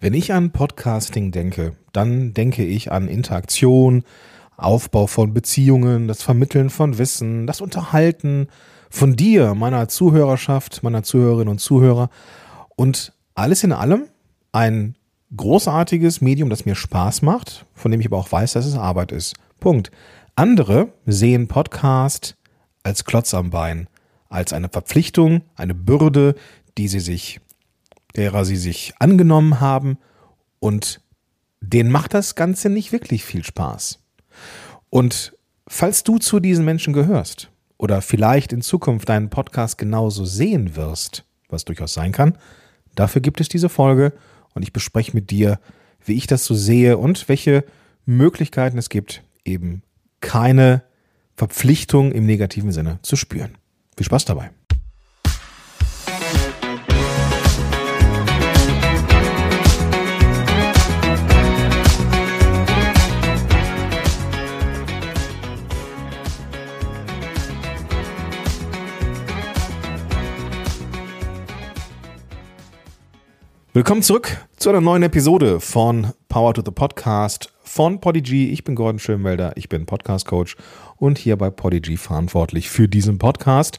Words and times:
Wenn 0.00 0.14
ich 0.14 0.32
an 0.32 0.52
Podcasting 0.52 1.32
denke, 1.32 1.74
dann 1.92 2.32
denke 2.32 2.64
ich 2.64 2.92
an 2.92 3.08
Interaktion, 3.08 4.04
Aufbau 4.56 5.08
von 5.08 5.34
Beziehungen, 5.34 6.06
das 6.06 6.22
Vermitteln 6.22 6.70
von 6.70 6.98
Wissen, 6.98 7.48
das 7.48 7.60
Unterhalten 7.60 8.46
von 8.90 9.16
dir, 9.16 9.54
meiner 9.54 9.88
Zuhörerschaft, 9.88 10.84
meiner 10.84 11.02
Zuhörerinnen 11.02 11.48
und 11.48 11.58
Zuhörer 11.58 12.10
und 12.76 13.12
alles 13.34 13.64
in 13.64 13.72
allem 13.72 14.04
ein 14.52 14.94
großartiges 15.36 16.20
Medium, 16.20 16.48
das 16.48 16.64
mir 16.64 16.76
Spaß 16.76 17.22
macht, 17.22 17.66
von 17.74 17.90
dem 17.90 18.00
ich 18.00 18.06
aber 18.06 18.18
auch 18.18 18.30
weiß, 18.30 18.52
dass 18.52 18.66
es 18.66 18.76
Arbeit 18.76 19.10
ist. 19.10 19.34
Punkt. 19.58 19.90
Andere 20.36 20.92
sehen 21.06 21.48
Podcast 21.48 22.36
als 22.84 23.04
Klotz 23.04 23.34
am 23.34 23.50
Bein, 23.50 23.88
als 24.28 24.52
eine 24.52 24.68
Verpflichtung, 24.68 25.42
eine 25.56 25.74
Bürde, 25.74 26.36
die 26.78 26.86
sie 26.86 27.00
sich 27.00 27.40
derer 28.16 28.44
sie 28.44 28.56
sich 28.56 28.94
angenommen 28.98 29.60
haben 29.60 29.98
und 30.60 31.00
denen 31.60 31.90
macht 31.90 32.14
das 32.14 32.34
Ganze 32.34 32.70
nicht 32.70 32.92
wirklich 32.92 33.24
viel 33.24 33.44
Spaß. 33.44 34.00
Und 34.90 35.36
falls 35.66 36.04
du 36.04 36.18
zu 36.18 36.40
diesen 36.40 36.64
Menschen 36.64 36.92
gehörst 36.92 37.50
oder 37.76 38.00
vielleicht 38.02 38.52
in 38.52 38.62
Zukunft 38.62 39.08
deinen 39.08 39.30
Podcast 39.30 39.78
genauso 39.78 40.24
sehen 40.24 40.76
wirst, 40.76 41.24
was 41.48 41.64
durchaus 41.64 41.94
sein 41.94 42.12
kann, 42.12 42.38
dafür 42.94 43.20
gibt 43.20 43.40
es 43.40 43.48
diese 43.48 43.68
Folge 43.68 44.12
und 44.54 44.62
ich 44.62 44.72
bespreche 44.72 45.12
mit 45.14 45.30
dir, 45.30 45.60
wie 46.04 46.14
ich 46.14 46.26
das 46.26 46.44
so 46.44 46.54
sehe 46.54 46.96
und 46.98 47.28
welche 47.28 47.64
Möglichkeiten 48.06 48.78
es 48.78 48.88
gibt, 48.88 49.22
eben 49.44 49.82
keine 50.20 50.82
Verpflichtung 51.36 52.12
im 52.12 52.26
negativen 52.26 52.72
Sinne 52.72 52.98
zu 53.02 53.16
spüren. 53.16 53.56
Viel 53.96 54.06
Spaß 54.06 54.24
dabei. 54.24 54.50
Willkommen 73.74 74.02
zurück 74.02 74.46
zu 74.56 74.70
einer 74.70 74.80
neuen 74.80 75.02
Episode 75.02 75.60
von 75.60 76.14
Power 76.30 76.54
to 76.54 76.62
the 76.64 76.70
Podcast 76.70 77.52
von 77.62 78.00
Podigy. 78.00 78.48
Ich 78.48 78.64
bin 78.64 78.74
Gordon 78.74 78.98
Schönwelder, 78.98 79.52
ich 79.56 79.68
bin 79.68 79.84
Podcast 79.84 80.26
Coach 80.26 80.56
und 80.96 81.18
hier 81.18 81.36
bei 81.36 81.50
Podigy 81.50 81.98
verantwortlich 81.98 82.70
für 82.70 82.88
diesen 82.88 83.18
Podcast 83.18 83.78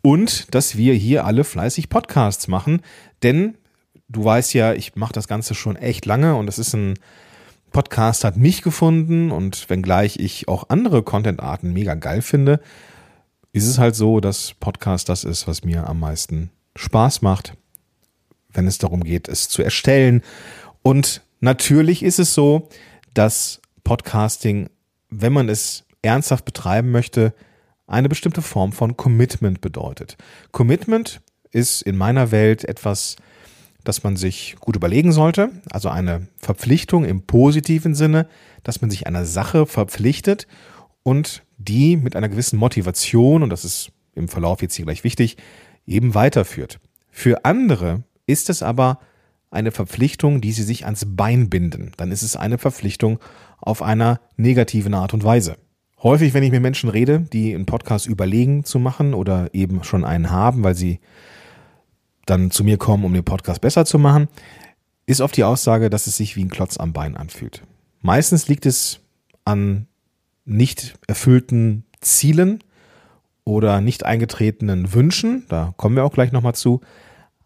und 0.00 0.54
dass 0.54 0.78
wir 0.78 0.94
hier 0.94 1.26
alle 1.26 1.44
fleißig 1.44 1.90
Podcasts 1.90 2.48
machen, 2.48 2.80
denn 3.22 3.58
du 4.08 4.24
weißt 4.24 4.54
ja, 4.54 4.72
ich 4.72 4.96
mache 4.96 5.12
das 5.12 5.28
Ganze 5.28 5.54
schon 5.54 5.76
echt 5.76 6.06
lange 6.06 6.34
und 6.36 6.48
es 6.48 6.58
ist 6.58 6.72
ein 6.72 6.94
Podcast 7.72 8.24
hat 8.24 8.38
mich 8.38 8.62
gefunden 8.62 9.32
und 9.32 9.68
wenngleich 9.68 10.18
ich 10.18 10.48
auch 10.48 10.70
andere 10.70 11.02
Content-Arten 11.02 11.74
mega 11.74 11.94
geil 11.94 12.22
finde, 12.22 12.58
ist 13.52 13.66
es 13.66 13.78
halt 13.78 13.94
so, 13.94 14.20
dass 14.20 14.54
Podcast 14.54 15.10
das 15.10 15.24
ist, 15.24 15.46
was 15.46 15.62
mir 15.62 15.86
am 15.86 16.00
meisten 16.00 16.50
Spaß 16.74 17.20
macht 17.20 17.52
wenn 18.52 18.66
es 18.66 18.78
darum 18.78 19.04
geht, 19.04 19.28
es 19.28 19.48
zu 19.48 19.62
erstellen. 19.62 20.22
Und 20.82 21.22
natürlich 21.40 22.02
ist 22.02 22.18
es 22.18 22.34
so, 22.34 22.68
dass 23.14 23.60
Podcasting, 23.84 24.68
wenn 25.08 25.32
man 25.32 25.48
es 25.48 25.84
ernsthaft 26.02 26.44
betreiben 26.44 26.90
möchte, 26.90 27.34
eine 27.86 28.08
bestimmte 28.08 28.42
Form 28.42 28.72
von 28.72 28.96
Commitment 28.96 29.60
bedeutet. 29.60 30.16
Commitment 30.52 31.20
ist 31.50 31.82
in 31.82 31.96
meiner 31.96 32.30
Welt 32.30 32.64
etwas, 32.64 33.16
das 33.82 34.04
man 34.04 34.16
sich 34.16 34.56
gut 34.60 34.76
überlegen 34.76 35.12
sollte, 35.12 35.50
also 35.70 35.88
eine 35.88 36.28
Verpflichtung 36.36 37.04
im 37.04 37.22
positiven 37.22 37.94
Sinne, 37.94 38.28
dass 38.62 38.80
man 38.80 38.90
sich 38.90 39.06
einer 39.06 39.24
Sache 39.24 39.66
verpflichtet 39.66 40.46
und 41.02 41.42
die 41.58 41.96
mit 41.96 42.14
einer 42.14 42.28
gewissen 42.28 42.58
Motivation, 42.58 43.42
und 43.42 43.50
das 43.50 43.64
ist 43.64 43.90
im 44.14 44.28
Verlauf 44.28 44.62
jetzt 44.62 44.74
hier 44.74 44.84
gleich 44.84 45.02
wichtig, 45.04 45.36
eben 45.86 46.14
weiterführt. 46.14 46.78
Für 47.10 47.44
andere 47.44 48.04
ist 48.30 48.50
es 48.50 48.62
aber 48.62 48.98
eine 49.50 49.72
Verpflichtung, 49.72 50.40
die 50.40 50.52
sie 50.52 50.62
sich 50.62 50.84
ans 50.84 51.04
Bein 51.08 51.50
binden. 51.50 51.92
Dann 51.96 52.12
ist 52.12 52.22
es 52.22 52.36
eine 52.36 52.58
Verpflichtung 52.58 53.18
auf 53.58 53.82
einer 53.82 54.20
negativen 54.36 54.94
Art 54.94 55.12
und 55.12 55.24
Weise. 55.24 55.56
Häufig, 56.02 56.32
wenn 56.32 56.42
ich 56.42 56.52
mit 56.52 56.62
Menschen 56.62 56.88
rede, 56.88 57.20
die 57.20 57.54
einen 57.54 57.66
Podcast 57.66 58.06
überlegen 58.06 58.64
zu 58.64 58.78
machen 58.78 59.12
oder 59.12 59.52
eben 59.52 59.84
schon 59.84 60.04
einen 60.04 60.30
haben, 60.30 60.62
weil 60.62 60.74
sie 60.74 61.00
dann 62.26 62.50
zu 62.50 62.64
mir 62.64 62.78
kommen, 62.78 63.04
um 63.04 63.12
den 63.12 63.24
Podcast 63.24 63.60
besser 63.60 63.84
zu 63.84 63.98
machen, 63.98 64.28
ist 65.06 65.20
oft 65.20 65.36
die 65.36 65.44
Aussage, 65.44 65.90
dass 65.90 66.06
es 66.06 66.16
sich 66.16 66.36
wie 66.36 66.44
ein 66.44 66.50
Klotz 66.50 66.78
am 66.78 66.92
Bein 66.92 67.16
anfühlt. 67.16 67.64
Meistens 68.00 68.48
liegt 68.48 68.64
es 68.64 69.00
an 69.44 69.88
nicht 70.44 70.94
erfüllten 71.06 71.84
Zielen 72.00 72.62
oder 73.44 73.80
nicht 73.80 74.04
eingetretenen 74.04 74.94
Wünschen, 74.94 75.44
da 75.48 75.74
kommen 75.76 75.96
wir 75.96 76.04
auch 76.04 76.12
gleich 76.12 76.32
nochmal 76.32 76.54
zu, 76.54 76.80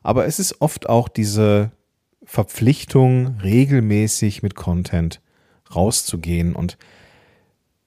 aber 0.04 0.26
es 0.26 0.38
ist 0.38 0.60
oft 0.60 0.88
auch 0.88 1.08
diese 1.08 1.72
Verpflichtung, 2.22 3.38
regelmäßig 3.42 4.42
mit 4.44 4.54
Content 4.54 5.20
rauszugehen 5.74 6.54
und 6.54 6.78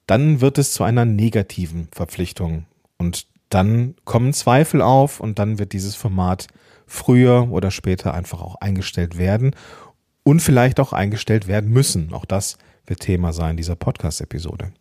dann 0.06 0.40
wird 0.40 0.58
es 0.58 0.72
zu 0.72 0.84
einer 0.84 1.04
negativen 1.04 1.88
Verpflichtung 1.92 2.66
und 2.98 3.26
dann 3.48 3.94
kommen 4.04 4.34
Zweifel 4.34 4.82
auf 4.82 5.20
und 5.20 5.38
dann 5.38 5.58
wird 5.58 5.72
dieses 5.72 5.94
Format 5.94 6.48
früher 6.86 7.50
oder 7.50 7.70
später 7.70 8.14
einfach 8.14 8.42
auch 8.42 8.56
eingestellt 8.56 9.16
werden 9.16 9.54
und 10.22 10.40
vielleicht 10.40 10.80
auch 10.80 10.92
eingestellt 10.92 11.46
werden 11.46 11.70
müssen. 11.70 12.12
Auch 12.12 12.24
das 12.24 12.58
wird 12.86 13.00
Thema 13.00 13.32
sein 13.32 13.56
dieser 13.56 13.76
Podcast-Episode. 13.76 14.72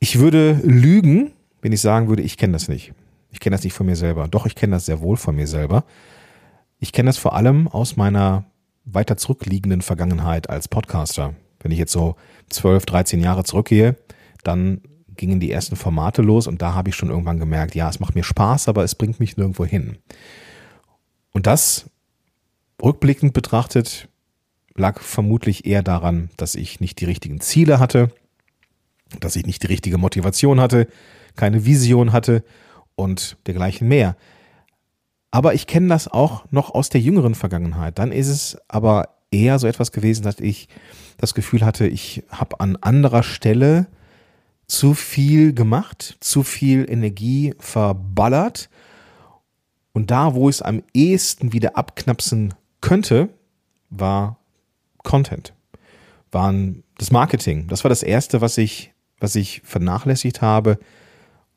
Ich 0.00 0.18
würde 0.18 0.60
lügen, 0.62 1.32
wenn 1.62 1.72
ich 1.72 1.80
sagen 1.80 2.08
würde, 2.08 2.22
ich 2.22 2.36
kenne 2.36 2.52
das 2.52 2.68
nicht. 2.68 2.92
Ich 3.30 3.40
kenne 3.40 3.54
das 3.54 3.64
nicht 3.64 3.74
von 3.74 3.86
mir 3.86 3.96
selber. 3.96 4.28
Doch, 4.28 4.46
ich 4.46 4.54
kenne 4.54 4.76
das 4.76 4.86
sehr 4.86 5.00
wohl 5.00 5.16
von 5.16 5.36
mir 5.36 5.46
selber. 5.46 5.84
Ich 6.78 6.92
kenne 6.92 7.08
das 7.08 7.18
vor 7.18 7.34
allem 7.34 7.68
aus 7.68 7.96
meiner 7.96 8.44
weiter 8.84 9.16
zurückliegenden 9.16 9.82
Vergangenheit 9.82 10.48
als 10.48 10.68
Podcaster. 10.68 11.34
Wenn 11.60 11.72
ich 11.72 11.78
jetzt 11.78 11.92
so 11.92 12.16
12, 12.50 12.86
13 12.86 13.20
Jahre 13.20 13.44
zurückgehe, 13.44 13.96
dann 14.44 14.80
gingen 15.16 15.40
die 15.40 15.50
ersten 15.50 15.76
Formate 15.76 16.22
los 16.22 16.46
und 16.46 16.62
da 16.62 16.74
habe 16.74 16.88
ich 16.88 16.96
schon 16.96 17.10
irgendwann 17.10 17.40
gemerkt, 17.40 17.74
ja, 17.74 17.88
es 17.88 18.00
macht 18.00 18.14
mir 18.14 18.22
Spaß, 18.22 18.68
aber 18.68 18.84
es 18.84 18.94
bringt 18.94 19.20
mich 19.20 19.36
nirgendwo 19.36 19.64
hin. 19.66 19.98
Und 21.32 21.46
das 21.46 21.90
rückblickend 22.82 23.32
betrachtet 23.32 24.08
lag 24.74 25.00
vermutlich 25.00 25.66
eher 25.66 25.82
daran, 25.82 26.30
dass 26.36 26.54
ich 26.54 26.80
nicht 26.80 27.00
die 27.00 27.04
richtigen 27.04 27.40
Ziele 27.40 27.80
hatte, 27.80 28.12
dass 29.20 29.36
ich 29.36 29.44
nicht 29.44 29.64
die 29.64 29.66
richtige 29.66 29.98
Motivation 29.98 30.60
hatte, 30.60 30.86
keine 31.34 31.64
Vision 31.64 32.12
hatte 32.12 32.44
und 32.98 33.36
dergleichen 33.46 33.88
mehr. 33.88 34.16
Aber 35.30 35.54
ich 35.54 35.66
kenne 35.66 35.88
das 35.88 36.08
auch 36.08 36.44
noch 36.50 36.74
aus 36.74 36.88
der 36.88 37.00
jüngeren 37.00 37.34
Vergangenheit. 37.34 37.98
Dann 37.98 38.12
ist 38.12 38.28
es 38.28 38.58
aber 38.66 39.10
eher 39.30 39.58
so 39.58 39.66
etwas 39.66 39.92
gewesen, 39.92 40.22
dass 40.22 40.40
ich 40.40 40.68
das 41.18 41.34
Gefühl 41.34 41.64
hatte, 41.64 41.86
ich 41.86 42.24
habe 42.30 42.60
an 42.60 42.76
anderer 42.76 43.22
Stelle 43.22 43.86
zu 44.66 44.94
viel 44.94 45.52
gemacht, 45.52 46.16
zu 46.20 46.42
viel 46.42 46.90
Energie 46.90 47.54
verballert. 47.58 48.68
Und 49.92 50.10
da, 50.10 50.34
wo 50.34 50.48
es 50.48 50.62
am 50.62 50.82
ehesten 50.94 51.52
wieder 51.52 51.76
abknapsen 51.76 52.54
könnte, 52.80 53.28
war 53.90 54.38
Content, 55.02 55.54
waren 56.30 56.82
das 56.98 57.10
Marketing. 57.10 57.68
Das 57.68 57.84
war 57.84 57.88
das 57.88 58.02
Erste, 58.02 58.40
was 58.40 58.58
ich, 58.58 58.92
was 59.20 59.34
ich 59.34 59.62
vernachlässigt 59.64 60.42
habe, 60.42 60.78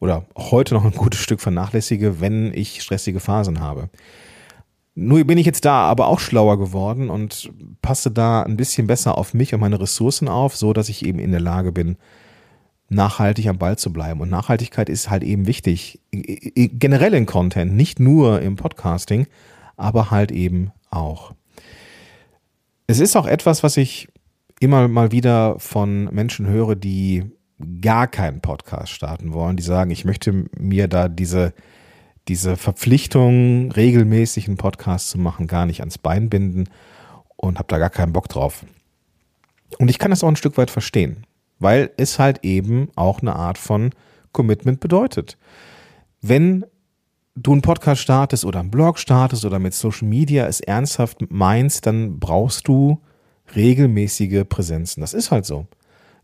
oder 0.02 0.26
heute 0.36 0.74
noch 0.74 0.84
ein 0.84 0.92
gutes 0.92 1.22
Stück 1.22 1.40
vernachlässige, 1.40 2.20
wenn 2.20 2.54
ich 2.54 2.82
stressige 2.82 3.22
Phasen 3.22 3.62
habe. 3.62 3.90
Nur 4.96 5.24
bin 5.24 5.38
ich 5.38 5.46
jetzt 5.46 5.64
da 5.64 5.84
aber 5.84 6.08
auch 6.08 6.20
schlauer 6.20 6.60
geworden 6.60 7.10
und 7.10 7.50
passe 7.82 8.12
da 8.12 8.42
ein 8.44 8.58
bisschen 8.58 8.88
besser 8.88 9.18
auf 9.18 9.34
mich 9.34 9.54
und 9.54 9.62
meine 9.62 9.80
Ressourcen 9.80 10.28
auf, 10.28 10.58
so 10.58 10.74
dass 10.74 10.90
ich 10.90 11.06
eben 11.06 11.20
in 11.20 11.32
der 11.32 11.40
Lage 11.40 11.72
bin, 11.72 11.96
nachhaltig 12.90 13.48
am 13.48 13.58
Ball 13.58 13.78
zu 13.78 13.94
bleiben. 13.94 14.20
Und 14.20 14.30
Nachhaltigkeit 14.30 14.90
ist 14.90 15.10
halt 15.10 15.24
eben 15.24 15.48
wichtig, 15.48 16.02
generell 16.12 17.14
in 17.14 17.26
Content, 17.26 17.74
nicht 17.74 18.02
nur 18.02 18.42
im 18.42 18.58
Podcasting, 18.58 19.28
aber 19.78 20.12
halt 20.12 20.32
eben 20.32 20.72
auch. 20.90 21.34
Es 22.88 23.00
ist 23.00 23.16
auch 23.16 23.28
etwas, 23.28 23.64
was 23.64 23.78
ich 23.78 24.10
immer 24.60 24.90
mal 24.90 25.12
wieder 25.14 25.58
von 25.60 26.14
Menschen 26.14 26.48
höre, 26.48 26.76
die 26.76 27.32
gar 27.82 28.08
keinen 28.08 28.42
Podcast 28.42 28.92
starten 28.92 29.34
wollen, 29.34 29.58
die 29.58 29.64
sagen, 29.64 29.92
ich 29.92 30.06
möchte 30.06 30.46
mir 30.58 30.88
da 30.88 31.08
diese, 31.08 31.54
diese 32.28 32.58
Verpflichtung, 32.58 33.72
regelmäßig 33.72 34.48
einen 34.48 34.58
Podcast 34.58 35.10
zu 35.10 35.18
machen, 35.18 35.48
gar 35.48 35.66
nicht 35.66 35.80
ans 35.80 35.98
Bein 35.98 36.30
binden 36.30 36.66
und 37.36 37.58
habe 37.58 37.68
da 37.68 37.78
gar 37.78 37.90
keinen 37.90 38.14
Bock 38.14 38.30
drauf. 38.30 38.66
Und 39.80 39.90
ich 39.90 40.00
kann 40.00 40.12
das 40.12 40.24
auch 40.24 40.28
ein 40.28 40.36
Stück 40.36 40.58
weit 40.58 40.72
verstehen, 40.72 41.26
weil 41.60 41.92
es 41.98 42.20
halt 42.20 42.44
eben 42.44 42.90
auch 42.96 43.22
eine 43.22 43.36
Art 43.36 43.58
von 43.58 43.92
Commitment 44.32 44.80
bedeutet. 44.80 45.38
Wenn 46.22 46.66
du 47.36 47.54
einen 47.54 47.62
Podcast 47.62 48.02
startest 48.02 48.46
oder 48.46 48.60
einen 48.60 48.72
Blog 48.72 49.00
startest 49.00 49.46
oder 49.46 49.60
mit 49.60 49.74
Social 49.74 50.08
Media 50.08 50.46
es 50.48 50.60
ernsthaft 50.60 51.20
meinst, 51.30 51.86
dann 51.86 52.20
brauchst 52.20 52.68
du 52.68 53.02
regelmäßige 53.56 54.44
Präsenzen. 54.48 55.02
Das 55.02 55.14
ist 55.14 55.32
halt 55.32 55.46
so. 55.46 55.68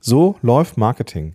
So 0.07 0.38
läuft 0.42 0.77
Marketing. 0.77 1.33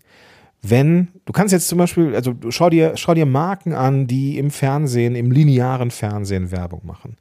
Wenn, 0.63 1.09
du 1.27 1.33
kannst 1.35 1.53
jetzt 1.53 1.69
zum 1.69 1.77
Beispiel, 1.77 2.15
also 2.15 2.35
schau 2.49 2.71
dir, 2.71 2.93
schau 2.97 3.13
dir 3.13 3.27
Marken 3.27 3.75
an, 3.75 4.07
die 4.07 4.39
im 4.39 4.51
Fernsehen, 4.51 5.15
im 5.15 5.31
linearen 5.31 5.91
Fernsehen 5.91 6.51
Werbung 6.51 6.81
machen. 6.85 7.19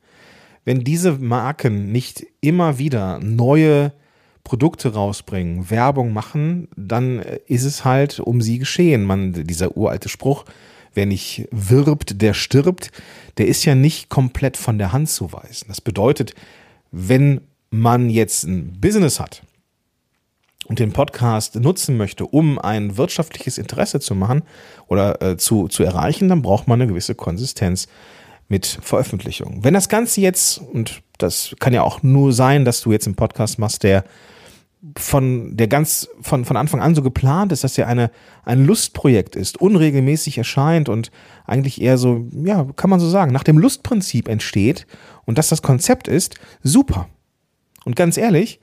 Wenn 0.64 0.86
diese 0.86 1.12
Marken 1.12 1.92
nicht 1.92 2.26
immer 2.40 2.78
wieder 2.78 3.20
neue 3.20 3.92
Produkte 4.46 4.94
rausbringen, 4.94 5.70
Werbung 5.70 6.14
machen, 6.14 6.70
dann 6.78 7.20
ist 7.48 7.66
es 7.66 7.84
halt 7.84 8.22
um 8.22 8.40
sie 8.40 8.58
geschehen. 8.58 9.04
Man, 9.04 9.34
dieser 9.34 9.76
uralte 9.76 10.08
Spruch, 10.08 10.46
wer 10.94 11.06
nicht 11.06 11.50
wirbt, 11.52 12.22
der 12.22 12.34
stirbt, 12.34 12.92
der 13.38 13.48
ist 13.48 13.66
ja 13.66 13.76
nicht 13.76 14.08
komplett 14.08 14.56
von 14.56 14.78
der 14.78 14.94
Hand 14.94 15.10
zu 15.10 15.34
weisen. 15.34 15.66
Das 15.68 15.82
bedeutet, 15.82 16.34
wenn 16.92 17.42
man 17.72 18.10
jetzt 18.10 18.46
ein 18.46 18.80
Business 18.80 19.20
hat 19.20 19.44
und 20.68 20.80
den 20.80 20.92
Podcast 20.92 21.56
nutzen 21.56 21.98
möchte, 21.98 22.26
um 22.26 22.60
ein 22.60 22.98
wirtschaftliches 22.98 23.58
Interesse 23.58 24.00
zu 24.00 24.16
machen 24.16 24.44
oder 24.88 25.22
äh, 25.22 25.38
zu, 25.38 25.68
zu 25.68 25.84
erreichen, 25.84 26.30
dann 26.30 26.42
braucht 26.42 26.68
man 26.68 26.82
eine 26.82 26.90
gewisse 26.90 27.16
Konsistenz 27.16 27.88
mit 28.48 28.66
Veröffentlichung. 28.82 29.64
Wenn 29.64 29.74
das 29.74 29.90
Ganze 29.90 30.22
jetzt, 30.22 30.60
und 30.60 31.02
das 31.18 31.56
kann 31.60 31.74
ja 31.74 31.84
auch 31.84 32.04
nur 32.04 32.34
sein, 32.34 32.66
dass 32.66 32.82
du 32.82 32.92
jetzt 32.92 33.08
einen 33.08 33.16
Podcast 33.16 33.60
machst, 33.60 33.84
der 33.84 34.04
von 34.98 35.56
der 35.56 35.68
ganz 35.68 36.10
von, 36.22 36.44
von 36.44 36.58
Anfang 36.58 36.82
an 36.82 36.96
so 36.96 37.04
geplant 37.04 37.52
ist, 37.52 37.64
dass 37.64 37.78
er 37.78 37.88
eine, 37.88 38.10
ein 38.44 38.66
Lustprojekt 38.66 39.36
ist, 39.36 39.62
unregelmäßig 39.62 40.40
erscheint 40.40 40.90
und 40.90 41.12
eigentlich 41.46 41.82
eher 41.82 41.98
so, 41.98 42.26
ja, 42.32 42.66
kann 42.76 42.90
man 42.90 43.00
so 43.00 43.08
sagen, 43.08 43.32
nach 43.32 43.44
dem 43.44 43.60
Lustprinzip 43.60 44.28
entsteht 44.28 44.88
und 45.26 45.38
dass 45.38 45.50
das 45.50 45.62
Konzept 45.62 46.08
ist, 46.08 46.36
super. 46.64 47.08
Und 47.86 47.96
ganz 47.96 48.18
ehrlich, 48.18 48.60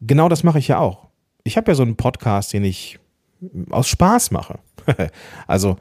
genau 0.00 0.28
das 0.28 0.44
mache 0.44 0.58
ich 0.58 0.68
ja 0.68 0.78
auch. 0.78 1.05
Ich 1.46 1.56
habe 1.56 1.70
ja 1.70 1.74
so 1.74 1.82
einen 1.82 1.96
Podcast, 1.96 2.52
den 2.52 2.64
ich 2.64 2.98
aus 3.70 3.88
Spaß 3.88 4.30
mache. 4.30 4.58
also 5.46 5.76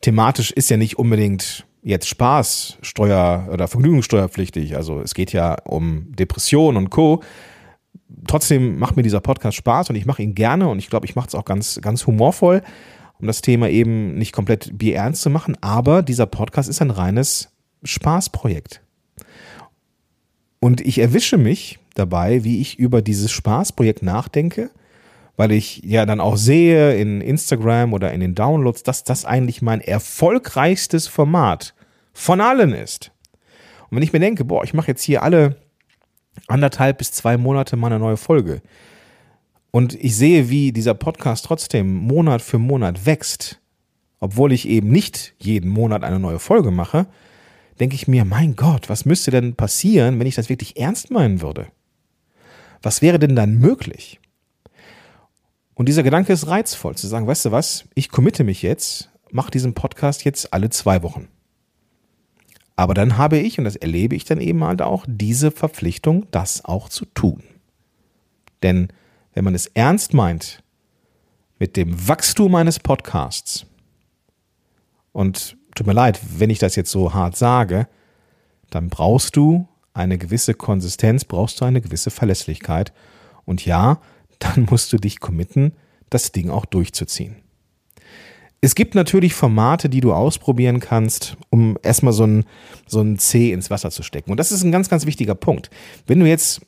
thematisch 0.00 0.50
ist 0.50 0.70
ja 0.70 0.76
nicht 0.76 0.98
unbedingt 0.98 1.66
jetzt 1.82 2.08
Spaß 2.08 2.78
Steuer 2.82 3.48
oder 3.52 3.68
Vergnügungssteuerpflichtig. 3.68 4.76
Also 4.76 5.00
es 5.00 5.14
geht 5.14 5.32
ja 5.32 5.56
um 5.64 6.12
Depression 6.16 6.76
und 6.76 6.90
Co 6.90 7.22
trotzdem 8.26 8.78
macht 8.78 8.96
mir 8.96 9.02
dieser 9.02 9.20
Podcast 9.20 9.56
Spaß 9.56 9.90
und 9.90 9.96
ich 9.96 10.06
mache 10.06 10.22
ihn 10.22 10.34
gerne 10.34 10.68
und 10.68 10.78
ich 10.78 10.90
glaube, 10.90 11.06
ich 11.06 11.16
mache 11.16 11.28
es 11.28 11.34
auch 11.34 11.44
ganz, 11.44 11.80
ganz 11.80 12.06
humorvoll, 12.06 12.62
um 13.18 13.26
das 13.26 13.42
Thema 13.42 13.68
eben 13.68 14.14
nicht 14.14 14.32
komplett 14.32 14.76
bierernst 14.76 15.22
zu 15.22 15.30
machen. 15.30 15.56
Aber 15.60 16.02
dieser 16.02 16.26
Podcast 16.26 16.68
ist 16.68 16.80
ein 16.82 16.90
reines 16.90 17.50
Spaßprojekt. 17.82 18.82
Und 20.60 20.80
ich 20.80 20.98
erwische 20.98 21.38
mich 21.38 21.78
dabei, 21.94 22.44
wie 22.44 22.60
ich 22.60 22.78
über 22.78 23.02
dieses 23.02 23.30
Spaßprojekt 23.30 24.02
nachdenke, 24.02 24.70
weil 25.36 25.52
ich 25.52 25.82
ja 25.84 26.06
dann 26.06 26.20
auch 26.20 26.36
sehe 26.36 26.96
in 26.96 27.20
Instagram 27.20 27.92
oder 27.92 28.12
in 28.12 28.20
den 28.20 28.34
Downloads, 28.34 28.82
dass 28.82 29.04
das 29.04 29.24
eigentlich 29.24 29.62
mein 29.62 29.80
erfolgreichstes 29.80 31.08
Format 31.08 31.74
von 32.12 32.40
allen 32.40 32.72
ist. 32.72 33.12
Und 33.88 33.96
wenn 33.96 34.02
ich 34.02 34.12
mir 34.12 34.20
denke, 34.20 34.44
boah, 34.44 34.64
ich 34.64 34.74
mache 34.74 34.88
jetzt 34.88 35.02
hier 35.02 35.22
alle 35.22 35.56
anderthalb 36.46 36.98
bis 36.98 37.12
zwei 37.12 37.36
Monate 37.36 37.76
mal 37.76 37.88
eine 37.88 37.98
neue 37.98 38.16
Folge. 38.16 38.62
Und 39.70 39.94
ich 39.94 40.16
sehe, 40.16 40.50
wie 40.50 40.72
dieser 40.72 40.94
Podcast 40.94 41.44
trotzdem 41.44 41.94
Monat 41.94 42.42
für 42.42 42.58
Monat 42.58 43.06
wächst, 43.06 43.60
obwohl 44.18 44.52
ich 44.52 44.68
eben 44.68 44.90
nicht 44.90 45.34
jeden 45.38 45.70
Monat 45.70 46.04
eine 46.04 46.18
neue 46.18 46.38
Folge 46.38 46.70
mache, 46.70 47.06
denke 47.78 47.94
ich 47.94 48.08
mir, 48.08 48.24
mein 48.24 48.56
Gott, 48.56 48.88
was 48.88 49.04
müsste 49.04 49.30
denn 49.30 49.54
passieren, 49.54 50.18
wenn 50.18 50.26
ich 50.26 50.34
das 50.34 50.48
wirklich 50.48 50.76
ernst 50.76 51.10
meinen 51.10 51.40
würde? 51.40 51.68
Was 52.82 53.02
wäre 53.02 53.18
denn 53.18 53.36
dann 53.36 53.58
möglich? 53.58 54.20
Und 55.74 55.88
dieser 55.88 56.02
Gedanke 56.02 56.32
ist 56.32 56.46
reizvoll, 56.46 56.96
zu 56.96 57.06
sagen, 57.06 57.26
weißt 57.26 57.46
du 57.46 57.52
was, 57.52 57.84
ich 57.94 58.10
committe 58.10 58.44
mich 58.44 58.62
jetzt, 58.62 59.10
mache 59.30 59.50
diesen 59.50 59.74
Podcast 59.74 60.24
jetzt 60.24 60.52
alle 60.52 60.70
zwei 60.70 61.02
Wochen. 61.02 61.28
Aber 62.76 62.94
dann 62.94 63.18
habe 63.18 63.38
ich, 63.38 63.58
und 63.58 63.64
das 63.64 63.76
erlebe 63.76 64.16
ich 64.16 64.24
dann 64.24 64.40
eben 64.40 64.64
halt 64.64 64.82
auch, 64.82 65.04
diese 65.06 65.50
Verpflichtung, 65.50 66.26
das 66.30 66.64
auch 66.64 66.88
zu 66.88 67.04
tun. 67.06 67.42
Denn 68.62 68.88
wenn 69.34 69.44
man 69.44 69.54
es 69.54 69.66
ernst 69.66 70.14
meint 70.14 70.62
mit 71.58 71.76
dem 71.76 72.08
Wachstum 72.08 72.54
eines 72.54 72.78
Podcasts, 72.78 73.66
und 75.12 75.56
tut 75.74 75.86
mir 75.86 75.92
leid, 75.92 76.20
wenn 76.38 76.50
ich 76.50 76.58
das 76.58 76.76
jetzt 76.76 76.90
so 76.90 77.14
hart 77.14 77.36
sage, 77.36 77.88
dann 78.70 78.88
brauchst 78.88 79.36
du 79.36 79.68
eine 80.00 80.18
gewisse 80.18 80.54
Konsistenz, 80.54 81.24
brauchst 81.24 81.60
du 81.60 81.64
eine 81.64 81.80
gewisse 81.80 82.10
Verlässlichkeit. 82.10 82.92
Und 83.44 83.64
ja, 83.64 84.00
dann 84.38 84.66
musst 84.70 84.92
du 84.92 84.96
dich 84.96 85.20
committen, 85.20 85.72
das 86.08 86.32
Ding 86.32 86.50
auch 86.50 86.64
durchzuziehen. 86.64 87.36
Es 88.62 88.74
gibt 88.74 88.94
natürlich 88.94 89.32
Formate, 89.32 89.88
die 89.88 90.00
du 90.00 90.12
ausprobieren 90.12 90.80
kannst, 90.80 91.36
um 91.48 91.78
erstmal 91.82 92.12
so 92.12 92.24
ein, 92.24 92.44
so 92.86 93.00
ein 93.00 93.18
C 93.18 93.52
ins 93.52 93.70
Wasser 93.70 93.90
zu 93.90 94.02
stecken. 94.02 94.30
Und 94.30 94.36
das 94.36 94.52
ist 94.52 94.62
ein 94.64 94.72
ganz, 94.72 94.90
ganz 94.90 95.06
wichtiger 95.06 95.34
Punkt. 95.34 95.70
Wenn 96.06 96.20
du 96.20 96.26
jetzt 96.26 96.60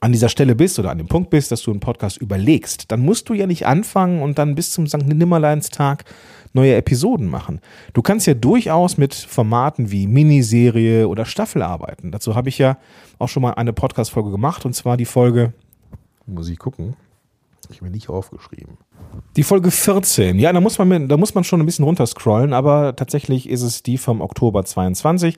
an 0.00 0.12
dieser 0.12 0.28
Stelle 0.28 0.54
bist 0.54 0.78
oder 0.78 0.90
an 0.90 0.98
dem 0.98 1.06
Punkt 1.06 1.30
bist, 1.30 1.50
dass 1.50 1.62
du 1.62 1.70
einen 1.70 1.80
Podcast 1.80 2.18
überlegst, 2.18 2.90
dann 2.90 3.00
musst 3.00 3.28
du 3.28 3.34
ja 3.34 3.46
nicht 3.46 3.66
anfangen 3.66 4.20
und 4.20 4.38
dann 4.38 4.54
bis 4.54 4.72
zum 4.72 4.86
St. 4.86 5.06
Nimmerleinstag 5.06 6.04
neue 6.52 6.74
Episoden 6.74 7.28
machen. 7.28 7.60
Du 7.92 8.02
kannst 8.02 8.26
ja 8.26 8.34
durchaus 8.34 8.98
mit 8.98 9.14
Formaten 9.14 9.90
wie 9.90 10.06
Miniserie 10.06 11.08
oder 11.08 11.24
Staffel 11.24 11.62
arbeiten. 11.62 12.12
Dazu 12.12 12.34
habe 12.34 12.48
ich 12.48 12.58
ja 12.58 12.78
auch 13.18 13.28
schon 13.28 13.42
mal 13.42 13.52
eine 13.52 13.72
Podcast-Folge 13.72 14.30
gemacht 14.30 14.64
und 14.64 14.74
zwar 14.74 14.96
die 14.96 15.04
Folge, 15.04 15.52
muss 16.26 16.48
ich 16.48 16.58
gucken, 16.58 16.96
ich 17.70 17.82
mir 17.82 17.90
nicht 17.90 18.08
aufgeschrieben. 18.08 18.76
Die 19.36 19.42
Folge 19.42 19.70
14. 19.70 20.38
Ja, 20.38 20.52
da 20.52 20.60
muss 20.60 20.78
man, 20.78 21.08
da 21.08 21.16
muss 21.16 21.34
man 21.34 21.44
schon 21.44 21.60
ein 21.60 21.66
bisschen 21.66 21.84
runterscrollen, 21.84 22.52
aber 22.52 22.94
tatsächlich 22.96 23.48
ist 23.48 23.62
es 23.62 23.82
die 23.82 23.98
vom 23.98 24.20
Oktober 24.20 24.64
22 24.64 25.36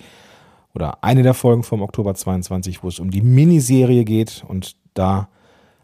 oder 0.75 1.02
eine 1.05 1.22
der 1.22 1.34
Folgen 1.34 1.62
vom 1.62 1.82
Oktober 1.82 2.14
22, 2.14 2.82
wo 2.82 2.88
es 2.88 2.99
um 2.99 3.11
die 3.11 3.22
Miniserie 3.22 4.05
geht 4.05 4.44
und 4.46 4.76
da 4.94 5.28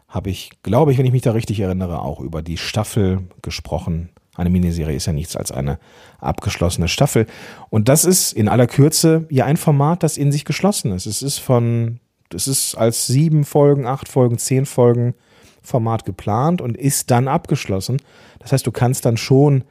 habe 0.07 0.29
ich, 0.29 0.51
glaube 0.61 0.91
ich, 0.91 0.97
wenn 0.97 1.05
ich 1.05 1.13
mich 1.13 1.21
da 1.21 1.31
richtig 1.31 1.61
erinnere, 1.61 2.01
auch 2.01 2.19
über 2.19 2.41
die 2.41 2.57
Staffel 2.57 3.29
gesprochen. 3.41 4.09
Eine 4.35 4.49
Miniserie 4.49 4.95
ist 4.95 5.07
ja 5.07 5.13
nichts 5.13 5.35
als 5.35 5.51
eine 5.51 5.77
abgeschlossene 6.19 6.87
Staffel. 6.87 7.27
Und 7.69 7.89
das 7.89 8.05
ist 8.05 8.31
in 8.31 8.47
aller 8.47 8.67
Kürze 8.67 9.25
ja 9.29 9.45
ein 9.45 9.57
Format, 9.57 10.03
das 10.03 10.17
in 10.17 10.31
sich 10.31 10.45
geschlossen 10.45 10.93
ist. 10.93 11.05
Es 11.05 11.21
ist 11.21 11.39
von, 11.39 11.99
es 12.33 12.47
ist 12.47 12.75
als 12.75 13.07
sieben 13.07 13.43
Folgen, 13.43 13.85
acht 13.85 14.07
Folgen, 14.07 14.37
zehn 14.37 14.65
Folgen 14.65 15.15
Format 15.61 16.05
geplant 16.05 16.61
und 16.61 16.77
ist 16.77 17.11
dann 17.11 17.27
abgeschlossen. 17.27 18.01
Das 18.39 18.51
heißt, 18.51 18.65
du 18.65 18.71
kannst 18.71 19.05
dann 19.05 19.17
schon 19.17 19.63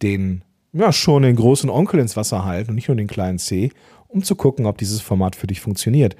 den, 0.00 0.42
ja, 0.72 0.92
schon 0.92 1.22
den 1.22 1.36
großen 1.36 1.68
Onkel 1.68 2.00
ins 2.00 2.16
Wasser 2.16 2.44
halten 2.44 2.70
und 2.70 2.76
nicht 2.76 2.88
nur 2.88 2.96
den 2.96 3.08
kleinen 3.08 3.38
C, 3.38 3.70
um 4.08 4.22
zu 4.22 4.36
gucken, 4.36 4.66
ob 4.66 4.78
dieses 4.78 5.00
Format 5.00 5.36
für 5.36 5.46
dich 5.46 5.60
funktioniert. 5.60 6.16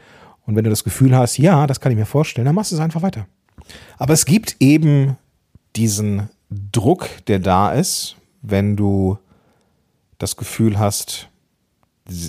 Und 0.47 0.57
wenn 0.57 0.65
du 0.65 0.71
das 0.71 0.85
Gefühl 0.85 1.17
hast, 1.17 1.39
ja, 1.39 1.67
das 1.67 1.81
kann 1.81 1.93
ich 1.93 1.99
mir 1.99 2.07
vorstellen, 2.07 2.45
dann 2.45 2.55
machst 2.55 2.73
du 2.73 2.77
es 2.77 2.83
einfach 2.83 3.03
weiter. 3.03 3.27
Aber 3.99 4.13
es 4.13 4.27
gibt 4.27 4.57
eben 4.61 5.17
diesen 5.75 6.29
Druck, 6.51 7.09
der 7.27 7.39
da 7.39 7.73
ist, 7.73 8.17
wenn 8.43 8.77
du 8.77 9.19
das 10.19 10.37
Gefühl 10.37 10.79
hast, 10.79 11.29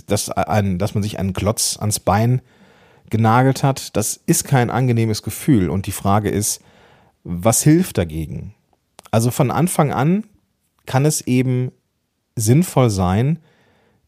dass, 0.07 0.29
ein, 0.29 0.79
dass 0.79 0.93
man 0.93 1.03
sich 1.03 1.19
einen 1.19 1.33
Klotz 1.33 1.77
ans 1.77 1.99
Bein 1.99 2.41
genagelt 3.09 3.63
hat. 3.63 3.95
Das 3.95 4.19
ist 4.25 4.45
kein 4.45 4.69
angenehmes 4.69 5.21
Gefühl. 5.21 5.69
Und 5.69 5.85
die 5.85 5.91
Frage 5.91 6.29
ist, 6.29 6.61
was 7.23 7.61
hilft 7.63 7.97
dagegen? 7.97 8.53
Also 9.11 9.31
von 9.31 9.51
Anfang 9.51 9.91
an 9.91 10.23
kann 10.85 11.05
es 11.05 11.21
eben 11.21 11.71
sinnvoll 12.35 12.89
sein, 12.89 13.39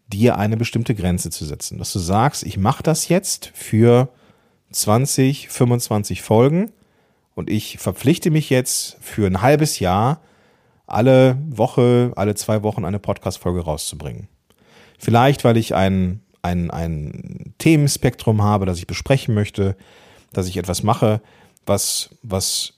dir 0.08 0.38
eine 0.38 0.58
bestimmte 0.58 0.96
Grenze 0.96 1.30
zu 1.30 1.46
setzen. 1.46 1.78
Dass 1.78 1.92
du 1.92 2.00
sagst, 2.00 2.44
ich 2.44 2.58
mache 2.58 2.84
das 2.84 3.10
jetzt 3.10 3.52
für 3.54 4.10
20, 4.72 5.50
25 5.50 6.22
Folgen 6.22 6.72
und 7.38 7.52
ich 7.52 7.78
verpflichte 7.78 8.32
mich 8.32 8.50
jetzt 8.50 8.98
für 9.00 9.28
ein 9.28 9.44
halbes 9.44 9.78
Jahr, 9.78 10.22
alle 10.88 11.38
Woche, 11.48 12.12
alle 12.16 12.34
zwei 12.34 12.64
Wochen 12.64 12.84
eine 12.84 12.98
Podcast-Folge 12.98 13.60
rauszubringen. 13.60 14.28
Vielleicht, 14.98 15.44
weil 15.44 15.56
ich 15.56 15.76
ein, 15.76 16.22
ein, 16.42 16.72
ein 16.72 17.54
Themenspektrum 17.60 18.42
habe, 18.42 18.66
das 18.66 18.80
ich 18.80 18.88
besprechen 18.88 19.36
möchte, 19.36 19.78
dass 20.34 20.48
ich 20.48 20.58
etwas 20.58 20.82
mache, 20.82 21.22
was, 21.68 22.10
was 22.24 22.74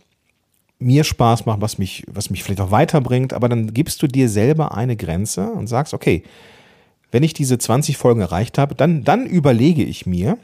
mir 0.78 1.06
Spaß 1.06 1.46
macht, 1.46 1.62
was 1.62 1.78
mich, 1.78 2.04
was 2.12 2.30
mich 2.30 2.44
vielleicht 2.44 2.60
auch 2.60 2.72
weiterbringt, 2.72 3.32
aber 3.32 3.48
dann 3.48 3.74
gibst 3.74 4.01
du 4.01 4.08
dir 4.08 4.28
selber 4.28 4.75
eine 4.75 4.98
Grenze 4.98 5.54
und 5.54 5.68
sagst, 5.68 5.94
okay, 5.94 6.24
wenn 7.12 7.24
ich 7.24 7.34
diese 7.34 7.58
20 7.58 7.96
Folgen 7.96 8.20
erreicht 8.20 8.58
habe, 8.58 8.75
dann, 8.75 9.06
dann 9.06 9.25
überlege 9.25 9.86
ich 9.86 10.06
mir, 10.06 10.38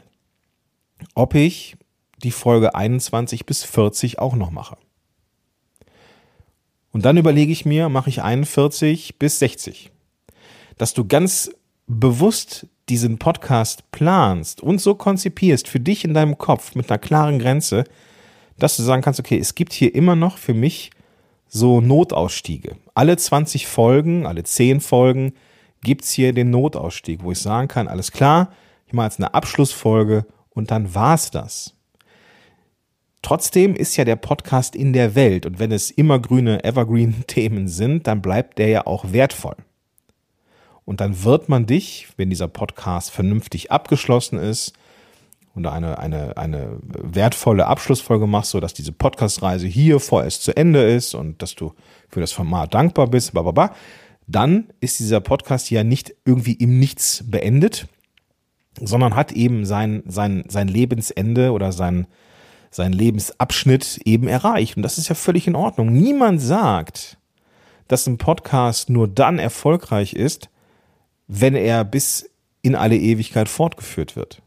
ob 1.14 1.34
ich 1.34 1.76
die 2.22 2.30
Folge 2.30 2.74
21 2.74 3.46
bis 3.46 3.64
40 3.64 4.18
auch 4.18 4.34
noch 4.34 4.50
mache. 4.50 4.76
Und 6.92 7.04
dann 7.04 7.16
überlege 7.18 7.52
ich 7.52 7.66
mir, 7.66 7.88
mache 7.88 8.08
ich 8.08 8.22
41 8.22 9.18
bis 9.18 9.38
60. 9.38 9.90
dass 10.78 10.94
du 10.94 11.06
ganz 11.06 11.50
bewusst 11.86 12.66
diesen 12.88 13.18
Podcast 13.18 13.90
planst 13.90 14.60
und 14.60 14.80
so 14.80 14.94
konzipierst 14.94 15.68
für 15.68 15.80
dich 15.80 16.04
in 16.04 16.14
deinem 16.14 16.38
Kopf 16.38 16.74
mit 16.74 16.90
einer 16.90 16.98
klaren 16.98 17.38
Grenze, 17.38 17.84
dass 18.58 18.76
du 18.76 18.82
sagen 18.82 19.02
kannst, 19.02 19.20
okay, 19.20 19.38
es 19.38 19.54
gibt 19.54 19.72
hier 19.72 19.94
immer 19.94 20.16
noch 20.16 20.38
für 20.38 20.54
mich 20.54 20.90
so 21.48 21.80
Notausstiege. 21.80 22.76
Alle 22.94 23.16
20 23.16 23.66
Folgen, 23.66 24.26
alle 24.26 24.44
10 24.44 24.80
Folgen 24.80 25.34
gibt 25.82 26.04
es 26.04 26.12
hier 26.12 26.32
den 26.32 26.50
Notausstieg, 26.50 27.22
wo 27.22 27.32
ich 27.32 27.38
sagen 27.38 27.68
kann, 27.68 27.88
alles 27.88 28.12
klar, 28.12 28.52
ich 28.86 28.92
mache 28.92 29.06
jetzt 29.06 29.18
eine 29.18 29.34
Abschlussfolge 29.34 30.26
und 30.50 30.70
dann 30.70 30.94
war's 30.94 31.30
das. 31.30 31.75
Trotzdem 33.22 33.74
ist 33.74 33.96
ja 33.96 34.04
der 34.04 34.16
Podcast 34.16 34.76
in 34.76 34.92
der 34.92 35.14
Welt 35.14 35.46
und 35.46 35.58
wenn 35.58 35.72
es 35.72 35.90
immer 35.90 36.18
grüne 36.18 36.64
Evergreen-Themen 36.64 37.68
sind, 37.68 38.06
dann 38.06 38.22
bleibt 38.22 38.58
der 38.58 38.68
ja 38.68 38.86
auch 38.86 39.12
wertvoll. 39.12 39.56
Und 40.84 41.00
dann 41.00 41.24
wird 41.24 41.48
man 41.48 41.66
dich, 41.66 42.08
wenn 42.16 42.30
dieser 42.30 42.46
Podcast 42.46 43.10
vernünftig 43.10 43.72
abgeschlossen 43.72 44.38
ist 44.38 44.72
und 45.56 45.66
eine, 45.66 45.98
eine, 45.98 46.36
eine 46.36 46.78
wertvolle 46.82 47.66
Abschlussfolge 47.66 48.26
machst, 48.26 48.52
sodass 48.52 48.74
diese 48.74 48.92
Podcast-Reise 48.92 49.66
hier 49.66 49.98
vorerst 49.98 50.44
zu 50.44 50.56
Ende 50.56 50.84
ist 50.84 51.14
und 51.14 51.42
dass 51.42 51.56
du 51.56 51.72
für 52.08 52.20
das 52.20 52.30
Format 52.30 52.74
dankbar 52.74 53.08
bist, 53.08 53.32
bla, 53.32 53.74
dann 54.28 54.68
ist 54.80 55.00
dieser 55.00 55.20
Podcast 55.20 55.70
ja 55.70 55.82
nicht 55.82 56.14
irgendwie 56.24 56.54
im 56.54 56.78
Nichts 56.78 57.24
beendet, 57.26 57.88
sondern 58.80 59.16
hat 59.16 59.32
eben 59.32 59.64
sein, 59.64 60.02
sein, 60.06 60.44
sein 60.48 60.68
Lebensende 60.68 61.52
oder 61.52 61.72
sein, 61.72 62.06
sein 62.76 62.92
Lebensabschnitt 62.92 64.00
eben 64.04 64.28
erreicht. 64.28 64.76
Und 64.76 64.82
das 64.82 64.98
ist 64.98 65.08
ja 65.08 65.14
völlig 65.14 65.46
in 65.46 65.56
Ordnung. 65.56 65.92
Niemand 65.92 66.40
sagt, 66.40 67.18
dass 67.88 68.06
ein 68.06 68.18
Podcast 68.18 68.90
nur 68.90 69.08
dann 69.08 69.38
erfolgreich 69.38 70.12
ist, 70.12 70.48
wenn 71.26 71.54
er 71.54 71.84
bis 71.84 72.30
in 72.62 72.74
alle 72.74 72.96
Ewigkeit 72.96 73.48
fortgeführt 73.48 74.14
wird. 74.14 74.42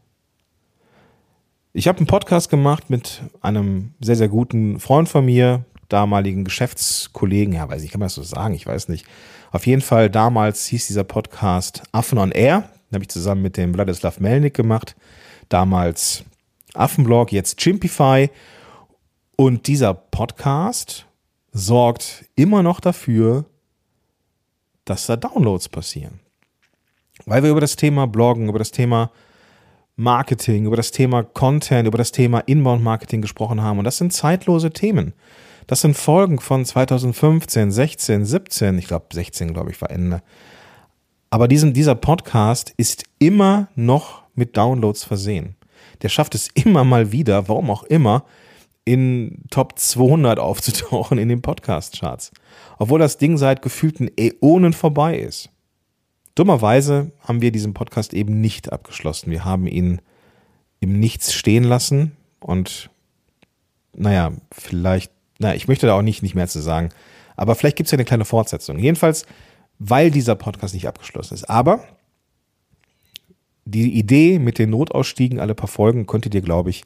Ich 1.72 1.88
habe 1.88 1.98
einen 1.98 2.06
Podcast 2.06 2.50
gemacht 2.50 2.90
mit 2.90 3.22
einem 3.40 3.94
sehr, 4.00 4.16
sehr 4.16 4.28
guten 4.28 4.80
Freund 4.80 5.08
von 5.08 5.24
mir, 5.24 5.64
damaligen 5.88 6.44
Geschäftskollegen, 6.44 7.54
ja, 7.54 7.68
weiß 7.68 7.82
ich, 7.82 7.90
kann 7.90 8.00
man 8.00 8.06
das 8.06 8.14
so 8.14 8.22
sagen, 8.22 8.54
ich 8.54 8.66
weiß 8.66 8.88
nicht. 8.88 9.06
Auf 9.52 9.66
jeden 9.66 9.82
Fall, 9.82 10.10
damals 10.10 10.66
hieß 10.66 10.86
dieser 10.86 11.04
Podcast 11.04 11.82
Affen 11.92 12.18
on 12.18 12.32
Air, 12.32 12.70
den 12.90 12.94
habe 12.94 13.04
ich 13.04 13.08
zusammen 13.08 13.42
mit 13.42 13.56
dem 13.56 13.74
Vladislav 13.74 14.20
Melnik 14.20 14.54
gemacht, 14.54 14.96
damals 15.48 16.24
Affenblog, 16.74 17.32
jetzt 17.32 17.58
Chimpify. 17.58 18.30
Und 19.36 19.66
dieser 19.66 19.94
Podcast 19.94 21.06
sorgt 21.52 22.24
immer 22.34 22.62
noch 22.62 22.80
dafür, 22.80 23.44
dass 24.84 25.06
da 25.06 25.16
Downloads 25.16 25.68
passieren 25.68 26.20
weil 27.26 27.42
wir 27.42 27.50
über 27.50 27.60
das 27.60 27.76
Thema 27.76 28.06
Bloggen, 28.06 28.48
über 28.48 28.58
das 28.58 28.70
Thema 28.70 29.10
Marketing, 29.96 30.66
über 30.66 30.76
das 30.76 30.92
Thema 30.92 31.22
Content, 31.22 31.86
über 31.86 31.98
das 31.98 32.12
Thema 32.12 32.40
Inbound 32.40 32.82
Marketing 32.82 33.20
gesprochen 33.20 33.62
haben. 33.62 33.78
Und 33.78 33.84
das 33.84 33.98
sind 33.98 34.12
zeitlose 34.12 34.70
Themen. 34.70 35.12
Das 35.66 35.82
sind 35.82 35.96
Folgen 35.96 36.40
von 36.40 36.64
2015, 36.64 37.70
16, 37.70 38.24
17, 38.24 38.78
ich 38.78 38.88
glaube 38.88 39.06
16, 39.12 39.52
glaube 39.52 39.70
ich, 39.70 39.80
war 39.80 39.90
Ende. 39.90 40.22
Aber 41.28 41.46
diesen, 41.46 41.72
dieser 41.72 41.94
Podcast 41.94 42.72
ist 42.76 43.04
immer 43.18 43.68
noch 43.76 44.22
mit 44.34 44.56
Downloads 44.56 45.04
versehen. 45.04 45.54
Der 46.02 46.08
schafft 46.08 46.34
es 46.34 46.48
immer 46.54 46.84
mal 46.84 47.12
wieder, 47.12 47.48
warum 47.48 47.70
auch 47.70 47.84
immer, 47.84 48.24
in 48.84 49.42
Top 49.50 49.78
200 49.78 50.38
aufzutauchen 50.38 51.18
in 51.18 51.28
den 51.28 51.42
Podcast-Charts. 51.42 52.32
Obwohl 52.78 52.98
das 52.98 53.18
Ding 53.18 53.36
seit 53.36 53.62
gefühlten 53.62 54.10
Äonen 54.16 54.72
vorbei 54.72 55.18
ist. 55.18 55.50
Dummerweise 56.34 57.12
haben 57.20 57.42
wir 57.42 57.52
diesen 57.52 57.74
Podcast 57.74 58.14
eben 58.14 58.40
nicht 58.40 58.72
abgeschlossen. 58.72 59.30
Wir 59.30 59.44
haben 59.44 59.66
ihn 59.66 60.00
im 60.80 60.98
Nichts 60.98 61.34
stehen 61.34 61.64
lassen 61.64 62.16
und 62.40 62.90
naja, 63.94 64.32
vielleicht, 64.50 65.12
naja, 65.38 65.54
ich 65.54 65.68
möchte 65.68 65.86
da 65.86 65.94
auch 65.94 66.02
nicht, 66.02 66.22
nicht 66.22 66.34
mehr 66.34 66.48
zu 66.48 66.60
sagen, 66.60 66.90
aber 67.36 67.54
vielleicht 67.54 67.76
gibt 67.76 67.88
es 67.88 67.90
ja 67.90 67.96
eine 67.96 68.04
kleine 68.04 68.24
Fortsetzung. 68.24 68.78
Jedenfalls, 68.78 69.26
weil 69.78 70.10
dieser 70.10 70.34
Podcast 70.34 70.74
nicht 70.74 70.86
abgeschlossen 70.86 71.34
ist. 71.34 71.48
Aber 71.48 71.84
die 73.70 73.92
Idee 73.98 74.38
mit 74.38 74.58
den 74.58 74.70
Notausstiegen 74.70 75.40
alle 75.40 75.54
paar 75.54 75.68
Folgen 75.68 76.06
könnte 76.06 76.30
dir, 76.30 76.40
glaube 76.40 76.70
ich, 76.70 76.84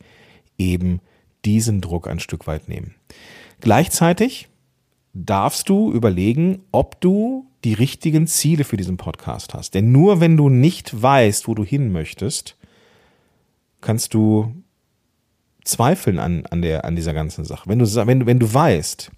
eben 0.58 1.00
diesen 1.44 1.80
Druck 1.80 2.08
ein 2.08 2.20
Stück 2.20 2.46
weit 2.46 2.68
nehmen. 2.68 2.94
Gleichzeitig 3.60 4.48
darfst 5.12 5.68
du 5.68 5.92
überlegen, 5.92 6.62
ob 6.72 7.00
du 7.00 7.46
die 7.64 7.74
richtigen 7.74 8.26
Ziele 8.26 8.64
für 8.64 8.76
diesen 8.76 8.96
Podcast 8.96 9.54
hast. 9.54 9.74
Denn 9.74 9.92
nur 9.92 10.20
wenn 10.20 10.36
du 10.36 10.48
nicht 10.48 11.00
weißt, 11.00 11.48
wo 11.48 11.54
du 11.54 11.64
hin 11.64 11.92
möchtest, 11.92 12.56
kannst 13.80 14.12
du 14.14 14.54
zweifeln 15.64 16.18
an, 16.18 16.44
an, 16.46 16.62
der, 16.62 16.84
an 16.84 16.96
dieser 16.96 17.14
ganzen 17.14 17.44
Sache. 17.44 17.68
Wenn 17.68 17.78
du, 17.78 17.86
wenn, 18.06 18.26
wenn 18.26 18.38
du 18.38 18.52
weißt, 18.52 19.10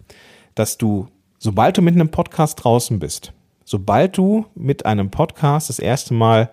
dass 0.55 0.79
du, 0.79 1.09
sobald 1.39 1.77
du 1.77 1.83
mit 1.83 1.95
einem 1.95 2.11
Podcast 2.11 2.63
draußen 2.63 2.99
bist, 2.99 3.33
sobald 3.65 4.17
du 4.17 4.47
mit 4.55 4.87
einem 4.87 5.11
Podcast 5.11 5.69
das 5.69 5.79
erste 5.79 6.15
Mal 6.15 6.51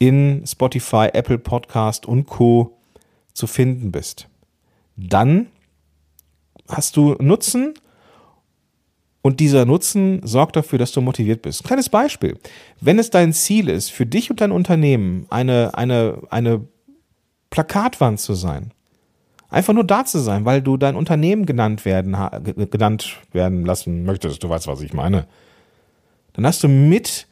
in 0.00 0.44
Spotify, 0.46 1.10
Apple 1.12 1.38
Podcast 1.38 2.06
und 2.06 2.26
Co. 2.26 2.76
zu 3.32 3.46
finden 3.46 3.92
bist, 3.92 4.28
dann 4.96 5.46
hast 6.68 6.96
du 6.96 7.14
Nutzen 7.20 7.74
und 9.22 9.38
dieser 9.40 9.66
Nutzen 9.66 10.26
sorgt 10.26 10.56
dafür, 10.56 10.78
dass 10.78 10.92
du 10.92 11.02
motiviert 11.02 11.42
bist. 11.42 11.64
Kleines 11.64 11.90
Beispiel. 11.90 12.38
Wenn 12.80 12.98
es 12.98 13.10
dein 13.10 13.34
Ziel 13.34 13.68
ist, 13.68 13.90
für 13.90 14.06
dich 14.06 14.30
und 14.30 14.40
dein 14.40 14.52
Unternehmen 14.52 15.26
eine, 15.28 15.72
eine, 15.74 16.22
eine 16.30 16.66
Plakatwand 17.50 18.18
zu 18.18 18.32
sein, 18.32 18.72
einfach 19.50 19.74
nur 19.74 19.84
da 19.84 20.06
zu 20.06 20.18
sein, 20.18 20.46
weil 20.46 20.62
du 20.62 20.78
dein 20.78 20.96
Unternehmen 20.96 21.44
genannt 21.44 21.84
werden, 21.84 22.16
genannt 22.70 23.18
werden 23.32 23.66
lassen 23.66 24.04
möchtest, 24.04 24.42
du 24.42 24.48
weißt, 24.48 24.66
was 24.66 24.80
ich 24.80 24.94
meine, 24.94 25.26
dann 26.32 26.46
hast 26.46 26.62
du 26.62 26.68
mit 26.68 27.26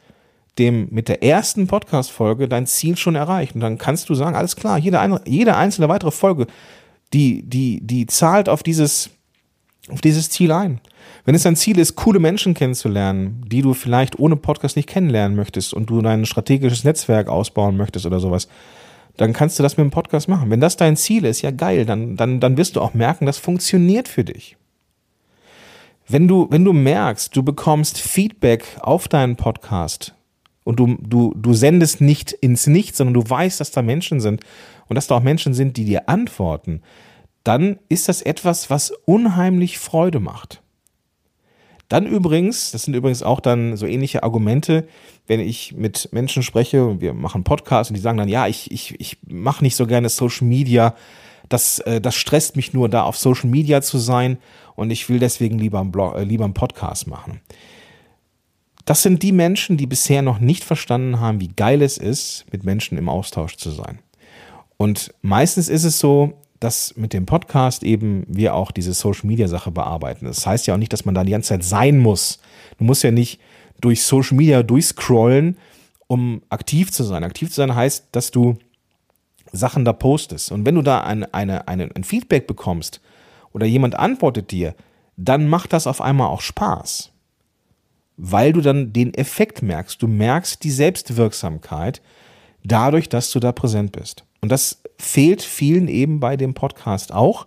dem, 0.58 0.88
mit 0.90 1.08
der 1.08 1.22
ersten 1.22 1.66
Podcast-Folge 1.66 2.48
dein 2.48 2.66
Ziel 2.66 2.96
schon 2.96 3.14
erreicht. 3.14 3.54
Und 3.54 3.60
dann 3.60 3.78
kannst 3.78 4.08
du 4.08 4.14
sagen, 4.14 4.36
alles 4.36 4.56
klar, 4.56 4.78
jede, 4.78 5.20
jede 5.26 5.56
einzelne 5.56 5.88
weitere 5.88 6.10
Folge, 6.10 6.46
die, 7.12 7.42
die, 7.42 7.80
die 7.82 8.06
zahlt 8.06 8.48
auf 8.48 8.62
dieses, 8.62 9.10
auf 9.90 10.00
dieses 10.00 10.30
Ziel 10.30 10.52
ein. 10.52 10.80
Wenn 11.24 11.34
es 11.34 11.42
dein 11.42 11.56
Ziel 11.56 11.78
ist, 11.78 11.96
coole 11.96 12.18
Menschen 12.18 12.54
kennenzulernen, 12.54 13.44
die 13.46 13.62
du 13.62 13.74
vielleicht 13.74 14.18
ohne 14.18 14.36
Podcast 14.36 14.76
nicht 14.76 14.88
kennenlernen 14.88 15.36
möchtest 15.36 15.74
und 15.74 15.90
du 15.90 16.00
dein 16.02 16.26
strategisches 16.26 16.84
Netzwerk 16.84 17.28
ausbauen 17.28 17.76
möchtest 17.76 18.06
oder 18.06 18.20
sowas, 18.20 18.48
dann 19.16 19.32
kannst 19.32 19.58
du 19.58 19.62
das 19.62 19.76
mit 19.76 19.84
dem 19.84 19.90
Podcast 19.90 20.28
machen. 20.28 20.50
Wenn 20.50 20.60
das 20.60 20.76
dein 20.76 20.96
Ziel 20.96 21.24
ist, 21.24 21.42
ja 21.42 21.50
geil, 21.50 21.84
dann, 21.84 22.16
dann, 22.16 22.40
dann 22.40 22.56
wirst 22.56 22.76
du 22.76 22.80
auch 22.80 22.94
merken, 22.94 23.26
das 23.26 23.38
funktioniert 23.38 24.08
für 24.08 24.24
dich. 24.24 24.56
Wenn 26.06 26.28
du, 26.28 26.46
wenn 26.50 26.64
du 26.64 26.72
merkst, 26.72 27.36
du 27.36 27.42
bekommst 27.42 27.98
Feedback 27.98 28.64
auf 28.80 29.08
deinen 29.08 29.36
Podcast 29.36 30.14
und 30.68 30.78
du, 30.78 30.98
du, 31.00 31.32
du 31.34 31.54
sendest 31.54 32.02
nicht 32.02 32.32
ins 32.32 32.66
Nichts, 32.66 32.98
sondern 32.98 33.14
du 33.14 33.30
weißt, 33.30 33.58
dass 33.58 33.70
da 33.70 33.80
Menschen 33.80 34.20
sind 34.20 34.42
und 34.86 34.96
dass 34.96 35.06
da 35.06 35.14
auch 35.14 35.22
Menschen 35.22 35.54
sind, 35.54 35.78
die 35.78 35.86
dir 35.86 36.10
antworten, 36.10 36.82
dann 37.42 37.78
ist 37.88 38.10
das 38.10 38.20
etwas, 38.20 38.68
was 38.68 38.90
unheimlich 39.06 39.78
Freude 39.78 40.20
macht. 40.20 40.60
Dann 41.88 42.04
übrigens, 42.04 42.72
das 42.72 42.82
sind 42.82 42.92
übrigens 42.92 43.22
auch 43.22 43.40
dann 43.40 43.78
so 43.78 43.86
ähnliche 43.86 44.22
Argumente, 44.22 44.86
wenn 45.26 45.40
ich 45.40 45.72
mit 45.72 46.10
Menschen 46.12 46.42
spreche 46.42 46.84
und 46.84 47.00
wir 47.00 47.14
machen 47.14 47.44
Podcasts 47.44 47.90
und 47.90 47.94
die 47.94 48.02
sagen 48.02 48.18
dann, 48.18 48.28
ja, 48.28 48.46
ich, 48.46 48.70
ich, 48.70 49.00
ich 49.00 49.16
mache 49.26 49.64
nicht 49.64 49.74
so 49.74 49.86
gerne 49.86 50.10
Social 50.10 50.46
Media, 50.46 50.94
das, 51.48 51.78
äh, 51.78 52.02
das 52.02 52.14
stresst 52.14 52.56
mich 52.56 52.74
nur, 52.74 52.90
da 52.90 53.04
auf 53.04 53.16
Social 53.16 53.48
Media 53.48 53.80
zu 53.80 53.96
sein 53.96 54.36
und 54.76 54.90
ich 54.90 55.08
will 55.08 55.18
deswegen 55.18 55.58
lieber 55.58 55.80
einen, 55.80 55.92
Blog, 55.92 56.14
äh, 56.14 56.24
lieber 56.24 56.44
einen 56.44 56.52
Podcast 56.52 57.06
machen. 57.06 57.40
Das 58.88 59.02
sind 59.02 59.22
die 59.22 59.32
Menschen, 59.32 59.76
die 59.76 59.86
bisher 59.86 60.22
noch 60.22 60.38
nicht 60.38 60.64
verstanden 60.64 61.20
haben, 61.20 61.42
wie 61.42 61.48
geil 61.48 61.82
es 61.82 61.98
ist, 61.98 62.46
mit 62.50 62.64
Menschen 62.64 62.96
im 62.96 63.10
Austausch 63.10 63.58
zu 63.58 63.68
sein. 63.70 63.98
Und 64.78 65.12
meistens 65.20 65.68
ist 65.68 65.84
es 65.84 65.98
so, 65.98 66.32
dass 66.58 66.96
mit 66.96 67.12
dem 67.12 67.26
Podcast 67.26 67.82
eben 67.82 68.24
wir 68.28 68.54
auch 68.54 68.70
diese 68.70 68.94
Social 68.94 69.26
Media 69.26 69.46
Sache 69.46 69.70
bearbeiten. 69.70 70.24
Das 70.24 70.46
heißt 70.46 70.66
ja 70.66 70.72
auch 70.72 70.78
nicht, 70.78 70.94
dass 70.94 71.04
man 71.04 71.14
da 71.14 71.22
die 71.22 71.32
ganze 71.32 71.50
Zeit 71.50 71.64
sein 71.64 71.98
muss. 71.98 72.38
Du 72.78 72.84
musst 72.84 73.02
ja 73.02 73.10
nicht 73.10 73.38
durch 73.78 74.02
Social 74.02 74.38
Media 74.38 74.62
durchscrollen, 74.62 75.58
um 76.06 76.40
aktiv 76.48 76.90
zu 76.90 77.04
sein. 77.04 77.24
Aktiv 77.24 77.50
zu 77.50 77.56
sein 77.56 77.74
heißt, 77.74 78.06
dass 78.12 78.30
du 78.30 78.56
Sachen 79.52 79.84
da 79.84 79.92
postest. 79.92 80.50
Und 80.50 80.64
wenn 80.64 80.76
du 80.76 80.80
da 80.80 81.02
ein, 81.02 81.30
eine, 81.34 81.68
eine, 81.68 81.90
ein 81.94 82.04
Feedback 82.04 82.46
bekommst 82.46 83.02
oder 83.52 83.66
jemand 83.66 83.96
antwortet 83.96 84.50
dir, 84.50 84.74
dann 85.18 85.46
macht 85.46 85.74
das 85.74 85.86
auf 85.86 86.00
einmal 86.00 86.28
auch 86.28 86.40
Spaß. 86.40 87.12
Weil 88.18 88.52
du 88.52 88.60
dann 88.60 88.92
den 88.92 89.14
Effekt 89.14 89.62
merkst. 89.62 90.02
Du 90.02 90.08
merkst 90.08 90.62
die 90.62 90.70
Selbstwirksamkeit 90.70 92.02
dadurch, 92.64 93.08
dass 93.08 93.30
du 93.30 93.40
da 93.40 93.52
präsent 93.52 93.92
bist. 93.92 94.24
Und 94.40 94.50
das 94.50 94.82
fehlt 94.98 95.40
vielen 95.40 95.88
eben 95.88 96.20
bei 96.20 96.36
dem 96.36 96.52
Podcast 96.52 97.12
auch, 97.14 97.46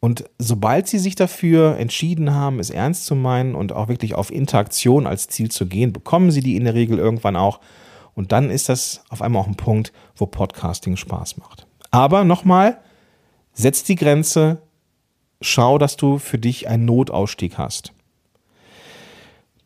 Und 0.00 0.24
sobald 0.38 0.88
sie 0.88 0.98
sich 0.98 1.14
dafür 1.14 1.76
entschieden 1.76 2.34
haben, 2.34 2.58
es 2.58 2.70
ernst 2.70 3.04
zu 3.04 3.14
meinen 3.14 3.54
und 3.54 3.72
auch 3.72 3.88
wirklich 3.88 4.14
auf 4.14 4.32
Interaktion 4.32 5.06
als 5.06 5.28
Ziel 5.28 5.50
zu 5.50 5.66
gehen, 5.66 5.92
bekommen 5.92 6.30
sie 6.30 6.40
die 6.40 6.56
in 6.56 6.64
der 6.64 6.74
Regel 6.74 6.98
irgendwann 6.98 7.36
auch. 7.36 7.60
Und 8.14 8.32
dann 8.32 8.50
ist 8.50 8.70
das 8.70 9.04
auf 9.10 9.20
einmal 9.20 9.42
auch 9.42 9.46
ein 9.46 9.56
Punkt, 9.56 9.92
wo 10.16 10.26
Podcasting 10.26 10.96
Spaß 10.96 11.36
macht. 11.36 11.66
Aber 11.90 12.24
nochmal, 12.24 12.78
setz 13.52 13.84
die 13.84 13.94
Grenze, 13.94 14.62
schau, 15.42 15.76
dass 15.76 15.96
du 15.96 16.18
für 16.18 16.38
dich 16.38 16.66
einen 16.66 16.86
Notausstieg 16.86 17.58
hast. 17.58 17.92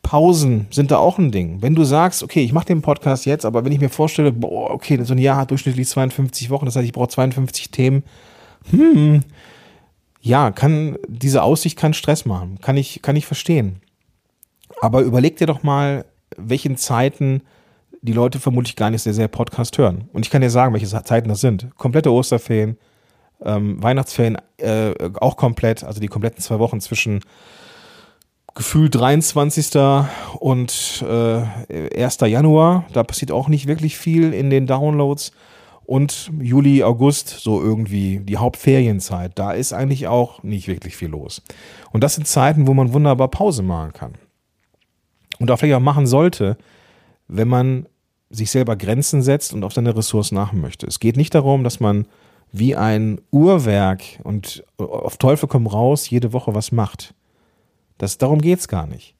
Pausen 0.05 0.67
sind 0.71 0.93
da 0.93 0.99
auch 0.99 1.19
ein 1.19 1.33
Ding. 1.33 1.63
Wenn 1.63 1.75
du 1.75 1.83
sagst, 1.83 2.23
okay, 2.23 2.45
ich 2.45 2.53
mache 2.53 2.67
den 2.67 2.83
Podcast 2.83 3.27
jetzt, 3.27 3.45
aber 3.45 3.65
wenn 3.65 3.73
ich 3.73 3.81
mir 3.81 3.89
vorstelle, 3.89 4.31
boah, 4.31 4.71
okay, 4.71 5.03
so 5.03 5.15
ein 5.15 5.19
Jahr 5.19 5.39
hat 5.39 5.51
durchschnittlich 5.51 5.89
52 5.89 6.51
Wochen, 6.51 6.67
das 6.67 6.77
heißt, 6.77 6.85
ich 6.87 6.93
brauche 6.93 7.09
52 7.09 7.71
Themen, 7.73 8.05
hm, 8.71 9.23
ja, 10.21 10.53
kann, 10.53 10.97
diese 11.09 11.43
Aussicht 11.43 11.79
kann 11.79 11.95
Stress 11.95 12.25
machen. 12.27 12.59
Kann 12.61 12.77
ich, 12.77 13.03
kann 13.03 13.17
ich 13.17 13.27
verstehen. 13.27 13.81
Aber 14.81 15.01
überleg 15.01 15.37
dir 15.39 15.47
doch 15.47 15.63
mal, 15.63 16.05
welchen 16.37 16.77
Zeiten 16.77 17.43
die 18.03 18.13
Leute 18.13 18.39
vermutlich 18.39 18.77
gar 18.77 18.91
nicht 18.91 19.03
sehr, 19.03 19.15
sehr 19.15 19.29
Podcast 19.29 19.79
hören. 19.79 20.09
Und 20.13 20.25
ich 20.25 20.31
kann 20.31 20.43
dir 20.43 20.51
sagen, 20.51 20.75
welche 20.75 20.87
Zeiten 20.87 21.29
das 21.29 21.41
sind. 21.41 21.75
Komplette 21.77 22.13
Osterferien, 22.13 22.77
ähm, 23.43 23.83
Weihnachtsferien 23.83 24.37
äh, 24.59 24.93
auch 25.21 25.37
komplett, 25.37 25.83
also 25.83 26.01
die 26.01 26.09
kompletten 26.09 26.43
zwei 26.43 26.59
Wochen 26.59 26.81
zwischen 26.81 27.21
Gefühl 28.55 28.89
23. 28.89 29.77
und 30.39 31.05
äh, 31.09 32.03
1. 32.03 32.19
Januar. 32.21 32.85
Da 32.93 33.03
passiert 33.03 33.33
auch 33.33 33.49
nicht 33.49 33.67
wirklich 33.67 33.99
viel 33.99 34.33
in 34.33 34.49
den 34.49 34.67
Downloads 34.67 35.33
und 35.87 36.31
Juli, 36.41 36.83
August, 36.83 37.29
so 37.29 37.61
irgendwie 37.61 38.21
die 38.21 38.37
Hauptferienzeit. 38.37 39.33
Da 39.35 39.53
ist 39.53 39.73
eigentlich 39.73 40.07
auch 40.07 40.43
nicht 40.43 40.69
wirklich 40.69 40.97
viel 40.97 41.09
los. 41.09 41.43
Und 41.93 42.05
das 42.05 42.15
sind 42.15 42.27
Zeiten, 42.27 42.67
wo 42.67 42.75
man 42.75 42.93
wunderbar 42.93 43.29
Pause 43.29 43.63
machen 43.63 43.93
kann. 43.93 44.15
Und 45.41 45.51
auch 45.51 45.59
vielleicht 45.59 45.77
auch 45.77 45.81
machen 45.81 46.07
sollte, 46.07 46.57
wenn 47.29 47.49
man 47.49 47.87
sich 48.31 48.51
selber 48.51 48.77
Grenzen 48.77 49.23
setzt 49.23 49.53
und 49.53 49.65
auf 49.65 49.73
seine 49.73 49.97
Ressourcen 49.97 50.39
achten 50.39 50.61
möchte. 50.61 50.87
Es 50.87 51.01
geht 51.01 51.17
nicht 51.17 51.35
darum, 51.35 51.65
dass 51.65 51.81
man 51.81 52.07
wie 52.53 52.77
ein 52.77 53.21
Uhrwerk 53.31 54.03
und 54.23 54.65
auf 54.79 55.17
Teufel 55.17 55.49
komm 55.49 55.67
raus 55.67 56.09
jede 56.09 56.33
Woche 56.33 56.55
was 56.55 56.73
macht. 56.73 57.15
Das, 57.99 58.19
darum 58.19 58.41
geht's 58.41 58.69
gar 58.69 58.87
nicht. 58.87 59.15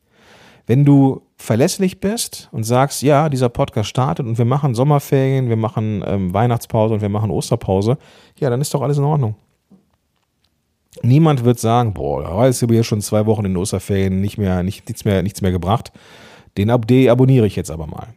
Wenn 0.67 0.85
du 0.85 1.23
verlässlich 1.37 2.01
bist 2.01 2.49
und 2.53 2.65
sagst, 2.65 3.03
ja, 3.03 3.29
dieser 3.29 3.51
Podcast 3.51 3.91
startet 3.91 4.27
und 4.27 4.39
wir 4.39 4.45
machen 4.47 4.75
Sommerferien, 4.75 5.49
wir 5.49 5.57
machen 5.57 6.03
ähm, 6.07 6.33
Weihnachtspause 6.33 6.95
und 6.95 7.01
wir 7.03 7.11
machen 7.11 7.31
Osterpause, 7.31 7.99
ja, 8.39 8.49
dann 8.49 8.61
ist 8.61 8.73
doch 8.73 8.81
alles 8.81 8.99
in 8.99 9.05
Ordnung. 9.05 9.37
Niemand 11.03 11.45
wird 11.45 11.59
sagen, 11.59 11.93
boah, 11.93 12.23
da 12.23 12.47
jetzt 12.47 12.61
hier 12.61 12.85
schon 12.85 13.03
zwei 13.03 13.27
Wochen 13.27 13.45
in 13.45 13.53
den 13.53 13.57
Osterferien 13.59 14.21
nicht 14.21 14.39
mehr, 14.39 14.63
nicht, 14.63 14.89
nichts 14.89 15.05
mehr, 15.05 15.23
nichts 15.23 15.43
mehr 15.43 15.53
gebracht. 15.53 15.93
Den 16.57 16.71
abonniere 16.71 17.47
ich 17.47 17.57
jetzt 17.57 17.71
aber 17.71 17.87
mal. 17.87 18.15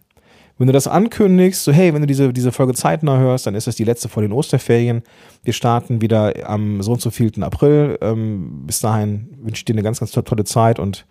Wenn 0.58 0.68
du 0.68 0.74
das 0.74 0.88
ankündigst, 0.88 1.64
so 1.64 1.72
hey, 1.72 1.94
wenn 1.94 2.02
du 2.02 2.08
diese, 2.08 2.34
diese 2.34 2.52
Folge 2.52 2.74
zeitnah 2.74 3.20
hörst, 3.20 3.46
dann 3.46 3.54
ist 3.54 3.68
das 3.68 3.76
die 3.76 3.84
letzte 3.84 4.10
vor 4.10 4.24
den 4.24 4.32
Osterferien. 4.32 5.04
Wir 5.44 5.54
starten 5.54 6.02
wieder 6.02 6.34
am 6.50 6.82
so 6.82 6.94
und 6.94 7.02
so 7.02 7.12
vielten 7.12 7.44
April. 7.44 7.98
Ähm, 8.02 8.64
bis 8.66 8.80
dahin 8.80 9.30
wünsche 9.42 9.60
ich 9.60 9.66
dir 9.66 9.74
eine 9.74 9.84
ganz, 9.84 10.00
ganz 10.00 10.12
tolle 10.12 10.44
Zeit 10.46 10.80
und 10.80 11.06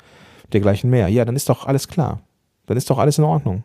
dergleichen 0.53 0.91
mehr. 0.91 1.09
Ja, 1.09 1.25
dann 1.25 1.37
ist 1.37 1.49
doch 1.49 1.67
alles 1.67 1.87
klar. 1.87 2.23
Dann 2.67 2.77
ist 2.77 2.91
doch 2.91 2.99
alles 2.99 3.19
in 3.19 3.25
Ordnung. 3.25 3.63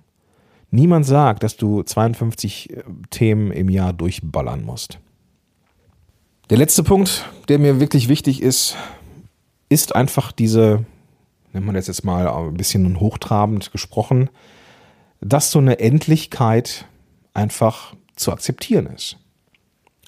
Niemand 0.70 1.06
sagt, 1.06 1.44
dass 1.44 1.58
du 1.58 1.82
52 1.82 2.70
äh, 2.70 2.84
Themen 3.10 3.52
im 3.52 3.70
Jahr 3.70 3.92
durchballern 3.92 4.64
musst. 4.64 5.00
Der 6.52 6.58
letzte 6.58 6.84
Punkt, 6.84 7.26
der 7.50 7.60
mir 7.60 7.80
wirklich 7.80 8.08
wichtig 8.08 8.42
ist, 8.42 8.76
ist 9.70 9.96
einfach 9.96 10.32
diese, 10.32 10.86
nennt 11.54 11.66
man 11.66 11.76
das 11.76 11.88
jetzt 11.88 12.04
mal 12.04 12.28
ein 12.28 12.56
bisschen 12.56 13.00
hochtrabend 13.00 13.72
gesprochen, 13.72 14.30
dass 15.22 15.52
so 15.52 15.60
eine 15.60 15.80
Endlichkeit 15.80 16.86
einfach 17.34 17.96
zu 18.16 18.32
akzeptieren 18.32 18.88
ist. 18.88 19.18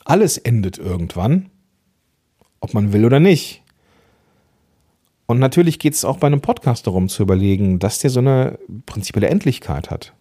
Alles 0.03 0.37
endet 0.37 0.77
irgendwann, 0.77 1.49
ob 2.59 2.73
man 2.73 2.91
will 2.91 3.05
oder 3.05 3.19
nicht. 3.19 3.61
Und 5.25 5.39
natürlich 5.39 5.79
geht 5.79 5.93
es 5.93 6.03
auch 6.03 6.17
bei 6.17 6.27
einem 6.27 6.41
Podcast 6.41 6.85
darum 6.85 7.07
zu 7.07 7.23
überlegen, 7.23 7.79
dass 7.79 7.99
der 7.99 8.09
so 8.09 8.19
eine 8.19 8.59
prinzipielle 8.85 9.29
Endlichkeit 9.29 9.89
hat. 9.89 10.13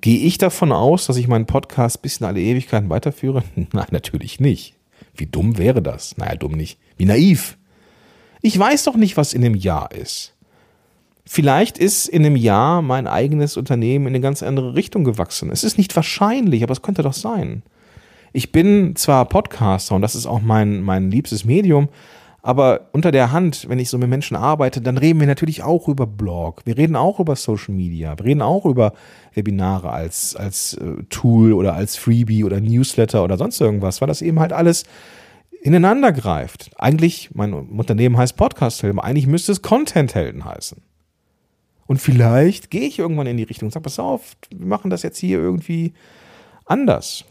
Gehe 0.00 0.18
ich 0.18 0.38
davon 0.38 0.72
aus, 0.72 1.06
dass 1.06 1.16
ich 1.16 1.28
meinen 1.28 1.46
Podcast 1.46 2.02
bis 2.02 2.16
in 2.16 2.26
alle 2.26 2.40
Ewigkeiten 2.40 2.90
weiterführe? 2.90 3.44
Nein, 3.54 3.86
natürlich 3.90 4.40
nicht. 4.40 4.74
Wie 5.14 5.26
dumm 5.26 5.58
wäre 5.58 5.82
das? 5.82 6.16
Naja, 6.16 6.36
dumm 6.36 6.52
nicht. 6.52 6.78
Wie 6.96 7.04
naiv. 7.04 7.58
Ich 8.40 8.58
weiß 8.58 8.84
doch 8.84 8.96
nicht, 8.96 9.16
was 9.16 9.34
in 9.34 9.42
dem 9.42 9.54
Jahr 9.54 9.92
ist. 9.92 10.34
Vielleicht 11.24 11.78
ist 11.78 12.08
in 12.08 12.26
einem 12.26 12.36
Jahr 12.36 12.82
mein 12.82 13.06
eigenes 13.06 13.56
Unternehmen 13.56 14.06
in 14.06 14.14
eine 14.14 14.20
ganz 14.20 14.42
andere 14.42 14.74
Richtung 14.74 15.04
gewachsen. 15.04 15.50
Es 15.50 15.62
ist 15.62 15.78
nicht 15.78 15.94
wahrscheinlich, 15.94 16.62
aber 16.62 16.72
es 16.72 16.82
könnte 16.82 17.02
doch 17.02 17.12
sein. 17.12 17.62
Ich 18.32 18.50
bin 18.50 18.96
zwar 18.96 19.26
Podcaster 19.26 19.94
und 19.94 20.02
das 20.02 20.14
ist 20.14 20.26
auch 20.26 20.40
mein, 20.40 20.82
mein 20.82 21.10
liebstes 21.10 21.44
Medium, 21.44 21.88
aber 22.44 22.88
unter 22.90 23.12
der 23.12 23.30
Hand, 23.30 23.68
wenn 23.68 23.78
ich 23.78 23.88
so 23.88 23.98
mit 23.98 24.08
Menschen 24.08 24.36
arbeite, 24.36 24.80
dann 24.80 24.98
reden 24.98 25.20
wir 25.20 25.28
natürlich 25.28 25.62
auch 25.62 25.86
über 25.86 26.08
Blog. 26.08 26.62
Wir 26.64 26.76
reden 26.76 26.96
auch 26.96 27.20
über 27.20 27.36
Social 27.36 27.72
Media. 27.72 28.18
Wir 28.18 28.24
reden 28.24 28.42
auch 28.42 28.64
über 28.64 28.94
Webinare 29.34 29.90
als, 29.90 30.34
als 30.34 30.74
äh, 30.74 31.04
Tool 31.08 31.52
oder 31.52 31.74
als 31.74 31.96
Freebie 31.96 32.42
oder 32.42 32.60
Newsletter 32.60 33.22
oder 33.22 33.38
sonst 33.38 33.60
irgendwas, 33.60 34.00
weil 34.00 34.08
das 34.08 34.22
eben 34.22 34.40
halt 34.40 34.52
alles 34.52 34.84
ineinander 35.62 36.10
greift. 36.10 36.70
Eigentlich, 36.76 37.30
mein 37.32 37.52
Unternehmen 37.52 38.16
heißt 38.16 38.36
Podcast-Helden, 38.36 38.98
eigentlich 38.98 39.28
müsste 39.28 39.52
es 39.52 39.62
Content-Helden 39.62 40.44
heißen. 40.44 40.82
Und 41.92 41.98
vielleicht 41.98 42.70
gehe 42.70 42.88
ich 42.88 42.98
irgendwann 42.98 43.26
in 43.26 43.36
die 43.36 43.42
Richtung 43.42 43.66
und 43.66 43.72
sage, 43.72 43.82
pass 43.82 43.98
auf, 43.98 44.34
wir 44.48 44.66
machen 44.66 44.88
das 44.88 45.02
jetzt 45.02 45.18
hier 45.18 45.38
irgendwie 45.38 45.92
anders. 46.64 47.26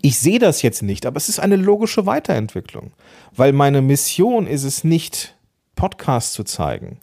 Ich 0.00 0.18
sehe 0.18 0.38
das 0.38 0.62
jetzt 0.62 0.82
nicht, 0.82 1.04
aber 1.04 1.18
es 1.18 1.28
ist 1.28 1.38
eine 1.38 1.56
logische 1.56 2.06
Weiterentwicklung, 2.06 2.92
weil 3.36 3.52
meine 3.52 3.82
Mission 3.82 4.46
ist 4.46 4.64
es 4.64 4.84
nicht, 4.84 5.36
Podcasts 5.76 6.32
zu 6.32 6.44
zeigen. 6.44 6.96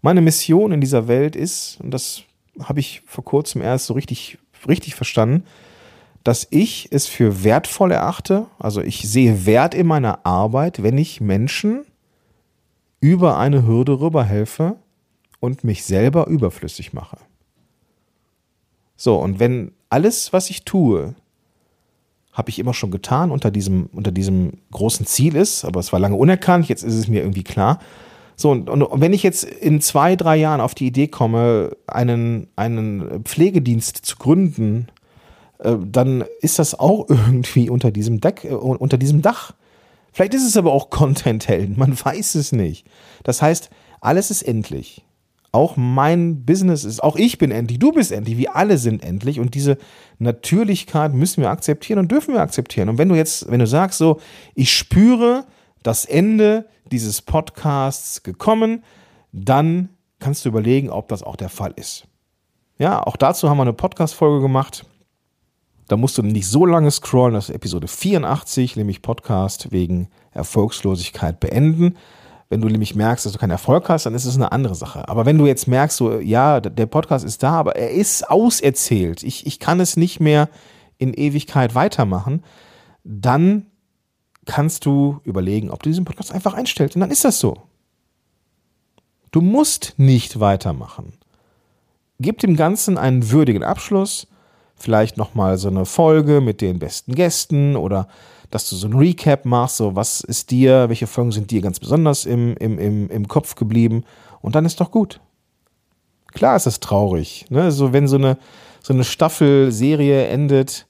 Meine 0.00 0.20
Mission 0.20 0.72
in 0.72 0.80
dieser 0.80 1.06
Welt 1.06 1.36
ist, 1.36 1.78
und 1.80 1.92
das 1.92 2.22
habe 2.58 2.80
ich 2.80 3.02
vor 3.06 3.22
kurzem 3.22 3.62
erst 3.62 3.86
so 3.86 3.94
richtig, 3.94 4.38
richtig 4.66 4.96
verstanden, 4.96 5.44
dass 6.24 6.48
ich 6.50 6.88
es 6.90 7.06
für 7.06 7.44
wertvoll 7.44 7.92
erachte, 7.92 8.46
also 8.58 8.80
ich 8.80 9.08
sehe 9.08 9.46
Wert 9.46 9.76
in 9.76 9.86
meiner 9.86 10.26
Arbeit, 10.26 10.82
wenn 10.82 10.98
ich 10.98 11.20
Menschen 11.20 11.84
über 12.98 13.38
eine 13.38 13.64
Hürde 13.64 14.00
rüberhelfe 14.00 14.81
und 15.42 15.64
mich 15.64 15.84
selber 15.84 16.28
überflüssig 16.28 16.92
mache. 16.92 17.16
So, 18.96 19.16
und 19.16 19.40
wenn 19.40 19.72
alles, 19.90 20.32
was 20.32 20.50
ich 20.50 20.64
tue, 20.64 21.16
habe 22.32 22.48
ich 22.48 22.60
immer 22.60 22.72
schon 22.72 22.92
getan, 22.92 23.32
unter 23.32 23.50
diesem, 23.50 23.86
unter 23.92 24.12
diesem 24.12 24.52
großen 24.70 25.04
Ziel 25.04 25.34
ist, 25.34 25.64
aber 25.64 25.80
es 25.80 25.92
war 25.92 25.98
lange 25.98 26.14
unerkannt, 26.14 26.68
jetzt 26.68 26.84
ist 26.84 26.94
es 26.94 27.08
mir 27.08 27.22
irgendwie 27.22 27.42
klar. 27.42 27.80
So, 28.36 28.52
und, 28.52 28.70
und, 28.70 29.00
wenn 29.00 29.12
ich 29.12 29.24
jetzt 29.24 29.42
in 29.42 29.80
zwei, 29.80 30.14
drei 30.14 30.36
Jahren 30.36 30.60
auf 30.60 30.76
die 30.76 30.86
Idee 30.86 31.08
komme, 31.08 31.76
einen, 31.88 32.46
einen 32.54 33.24
Pflegedienst 33.24 33.96
zu 33.96 34.16
gründen, 34.18 34.86
äh, 35.58 35.74
dann 35.84 36.24
ist 36.40 36.60
das 36.60 36.78
auch 36.78 37.06
irgendwie 37.08 37.68
unter 37.68 37.90
diesem, 37.90 38.20
Deck, 38.20 38.44
äh, 38.44 38.54
unter 38.54 38.96
diesem 38.96 39.22
Dach. 39.22 39.54
Vielleicht 40.12 40.34
ist 40.34 40.46
es 40.46 40.56
aber 40.56 40.72
auch 40.72 40.88
Content-Helden, 40.90 41.76
man 41.76 41.98
weiß 42.04 42.36
es 42.36 42.52
nicht. 42.52 42.86
Das 43.24 43.42
heißt, 43.42 43.70
alles 44.00 44.30
ist 44.30 44.42
endlich 44.42 45.04
auch 45.52 45.76
mein 45.76 46.44
Business 46.46 46.84
ist, 46.84 47.02
auch 47.02 47.16
ich 47.16 47.36
bin 47.36 47.50
endlich, 47.50 47.78
du 47.78 47.92
bist 47.92 48.10
endlich, 48.10 48.38
wir 48.38 48.56
alle 48.56 48.78
sind 48.78 49.04
endlich 49.04 49.38
und 49.38 49.54
diese 49.54 49.76
Natürlichkeit 50.18 51.12
müssen 51.12 51.42
wir 51.42 51.50
akzeptieren 51.50 51.98
und 51.98 52.10
dürfen 52.10 52.32
wir 52.34 52.40
akzeptieren. 52.40 52.88
Und 52.88 52.98
wenn 52.98 53.10
du 53.10 53.14
jetzt, 53.14 53.50
wenn 53.50 53.60
du 53.60 53.66
sagst 53.66 53.98
so, 53.98 54.18
ich 54.54 54.72
spüre 54.72 55.44
das 55.82 56.06
Ende 56.06 56.66
dieses 56.90 57.20
Podcasts 57.20 58.22
gekommen, 58.22 58.82
dann 59.32 59.90
kannst 60.20 60.44
du 60.44 60.48
überlegen, 60.48 60.88
ob 60.88 61.08
das 61.08 61.22
auch 61.22 61.36
der 61.36 61.50
Fall 61.50 61.74
ist. 61.76 62.04
Ja, 62.78 63.02
auch 63.02 63.16
dazu 63.16 63.50
haben 63.50 63.58
wir 63.58 63.62
eine 63.62 63.72
Podcast-Folge 63.74 64.40
gemacht. 64.40 64.86
Da 65.88 65.96
musst 65.96 66.16
du 66.16 66.22
nicht 66.22 66.48
so 66.48 66.64
lange 66.64 66.90
scrollen, 66.90 67.34
das 67.34 67.50
ist 67.50 67.54
Episode 67.54 67.88
84, 67.88 68.76
nämlich 68.76 69.02
Podcast 69.02 69.70
wegen 69.72 70.08
Erfolgslosigkeit 70.30 71.40
beenden. 71.40 71.96
Wenn 72.52 72.60
du 72.60 72.68
nämlich 72.68 72.94
merkst, 72.94 73.24
dass 73.24 73.32
du 73.32 73.38
keinen 73.38 73.52
Erfolg 73.52 73.88
hast, 73.88 74.04
dann 74.04 74.14
ist 74.14 74.26
es 74.26 74.36
eine 74.36 74.52
andere 74.52 74.74
Sache. 74.74 75.08
Aber 75.08 75.24
wenn 75.24 75.38
du 75.38 75.46
jetzt 75.46 75.68
merkst, 75.68 75.96
so, 75.96 76.20
ja, 76.20 76.60
der 76.60 76.84
Podcast 76.84 77.24
ist 77.24 77.42
da, 77.42 77.52
aber 77.52 77.76
er 77.76 77.92
ist 77.92 78.28
auserzählt, 78.28 79.22
ich, 79.22 79.46
ich 79.46 79.58
kann 79.58 79.80
es 79.80 79.96
nicht 79.96 80.20
mehr 80.20 80.50
in 80.98 81.14
Ewigkeit 81.14 81.74
weitermachen, 81.74 82.44
dann 83.04 83.68
kannst 84.44 84.84
du 84.84 85.18
überlegen, 85.24 85.70
ob 85.70 85.82
du 85.82 85.88
diesen 85.88 86.04
Podcast 86.04 86.30
einfach 86.30 86.52
einstellst. 86.52 86.94
Und 86.94 87.00
dann 87.00 87.10
ist 87.10 87.24
das 87.24 87.38
so. 87.38 87.56
Du 89.30 89.40
musst 89.40 89.94
nicht 89.96 90.38
weitermachen. 90.38 91.14
Gib 92.20 92.40
dem 92.40 92.54
Ganzen 92.54 92.98
einen 92.98 93.30
würdigen 93.30 93.64
Abschluss. 93.64 94.26
vielleicht 94.74 95.16
nochmal 95.16 95.56
so 95.56 95.68
eine 95.68 95.86
Folge 95.86 96.42
mit 96.42 96.60
den 96.60 96.80
besten 96.80 97.14
Gästen 97.14 97.76
oder 97.76 98.08
dass 98.52 98.68
du 98.68 98.76
so 98.76 98.86
ein 98.86 98.92
Recap 98.92 99.46
machst, 99.46 99.78
so 99.78 99.96
was 99.96 100.20
ist 100.20 100.50
dir, 100.50 100.88
welche 100.90 101.06
Folgen 101.06 101.32
sind 101.32 101.50
dir 101.50 101.62
ganz 101.62 101.80
besonders 101.80 102.26
im, 102.26 102.54
im, 102.58 102.78
im, 102.78 103.08
im 103.08 103.26
Kopf 103.26 103.54
geblieben 103.54 104.04
und 104.42 104.54
dann 104.54 104.66
ist 104.66 104.78
doch 104.80 104.90
gut. 104.90 105.20
Klar 106.32 106.54
ist 106.54 106.66
es 106.66 106.78
traurig, 106.78 107.46
ne? 107.48 107.72
so 107.72 107.94
wenn 107.94 108.06
so 108.06 108.16
eine, 108.16 108.36
so 108.82 108.92
eine 108.92 109.04
Staffel-Serie 109.04 110.26
endet, 110.26 110.86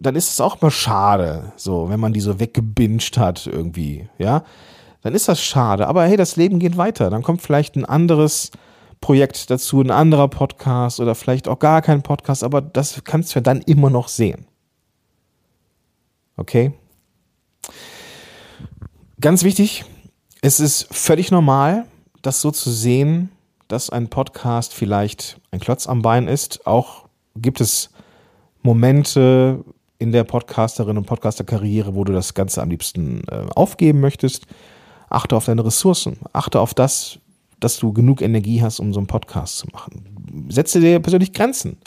dann 0.00 0.16
ist 0.16 0.30
es 0.30 0.40
auch 0.40 0.60
mal 0.60 0.70
schade, 0.70 1.52
so 1.56 1.88
wenn 1.88 1.98
man 1.98 2.12
die 2.12 2.20
so 2.20 2.38
weggebinged 2.38 3.16
hat 3.16 3.46
irgendwie, 3.46 4.08
ja, 4.18 4.44
dann 5.00 5.14
ist 5.14 5.28
das 5.28 5.42
schade, 5.42 5.88
aber 5.88 6.04
hey, 6.04 6.18
das 6.18 6.36
Leben 6.36 6.58
geht 6.58 6.76
weiter, 6.76 7.08
dann 7.08 7.22
kommt 7.22 7.40
vielleicht 7.40 7.74
ein 7.74 7.86
anderes 7.86 8.50
Projekt 9.00 9.50
dazu, 9.50 9.80
ein 9.80 9.90
anderer 9.90 10.28
Podcast 10.28 11.00
oder 11.00 11.14
vielleicht 11.14 11.48
auch 11.48 11.58
gar 11.58 11.80
kein 11.80 12.02
Podcast, 12.02 12.44
aber 12.44 12.60
das 12.60 13.02
kannst 13.04 13.34
du 13.34 13.38
ja 13.38 13.40
dann 13.40 13.62
immer 13.62 13.88
noch 13.88 14.08
sehen. 14.08 14.46
Okay? 16.36 16.72
Ganz 19.20 19.44
wichtig, 19.44 19.84
es 20.40 20.58
ist 20.58 20.88
völlig 20.90 21.30
normal, 21.30 21.86
das 22.22 22.40
so 22.40 22.50
zu 22.50 22.70
sehen, 22.70 23.30
dass 23.68 23.90
ein 23.90 24.08
Podcast 24.08 24.74
vielleicht 24.74 25.40
ein 25.50 25.60
Klotz 25.60 25.86
am 25.86 26.02
Bein 26.02 26.28
ist. 26.28 26.66
Auch 26.66 27.06
gibt 27.36 27.60
es 27.60 27.90
Momente 28.62 29.64
in 29.98 30.12
der 30.12 30.24
Podcasterin 30.24 30.98
und 30.98 31.06
Podcaster-Karriere, 31.06 31.94
wo 31.94 32.04
du 32.04 32.12
das 32.12 32.34
Ganze 32.34 32.60
am 32.60 32.70
liebsten 32.70 33.22
äh, 33.28 33.46
aufgeben 33.54 34.00
möchtest. 34.00 34.46
Achte 35.08 35.36
auf 35.36 35.44
deine 35.44 35.64
Ressourcen. 35.64 36.18
Achte 36.32 36.58
auf 36.58 36.74
das, 36.74 37.18
dass 37.60 37.78
du 37.78 37.92
genug 37.92 38.20
Energie 38.20 38.60
hast, 38.62 38.80
um 38.80 38.92
so 38.92 38.98
einen 38.98 39.06
Podcast 39.06 39.58
zu 39.58 39.68
machen. 39.72 40.48
Setze 40.48 40.80
dir 40.80 40.98
persönlich 40.98 41.32
Grenzen. 41.32 41.78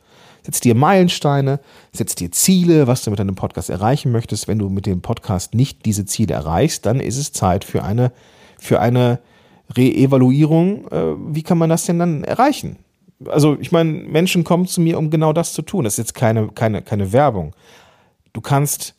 Setz 0.46 0.60
dir 0.60 0.76
Meilensteine, 0.76 1.60
setz 1.92 2.14
dir 2.14 2.32
Ziele, 2.32 2.86
was 2.86 3.04
du 3.04 3.10
mit 3.10 3.18
deinem 3.20 3.34
Podcast 3.34 3.72
erreichen 3.72 4.12
möchtest. 4.12 4.48
Wenn 4.48 4.60
du 4.60 4.70
mit 4.70 4.86
dem 4.86 5.02
Podcast 5.02 5.56
nicht 5.56 5.88
diese 5.88 6.06
Ziele 6.06 6.36
erreichst, 6.36 6.86
dann 6.86 7.00
ist 7.00 7.18
es 7.18 7.32
Zeit 7.32 7.64
für 7.64 7.84
eine, 7.84 8.12
für 8.60 8.80
eine 8.80 9.20
Reevaluierung. 9.76 10.88
Äh, 10.90 11.16
wie 11.34 11.42
kann 11.42 11.58
man 11.58 11.72
das 11.72 11.86
denn 11.86 11.98
dann 11.98 12.24
erreichen? 12.24 12.78
Also, 13.26 13.58
ich 13.60 13.72
meine, 13.72 13.92
Menschen 13.92 14.44
kommen 14.44 14.68
zu 14.68 14.82
mir, 14.82 15.00
um 15.00 15.10
genau 15.10 15.34
das 15.34 15.54
zu 15.54 15.64
tun. 15.64 15.84
Das 15.84 15.94
ist 15.94 15.98
jetzt 15.98 16.14
keine, 16.14 16.50
keine, 16.50 16.84
keine 16.84 17.12
Werbung. 17.12 17.56
Du 18.34 18.42
kannst 18.42 18.94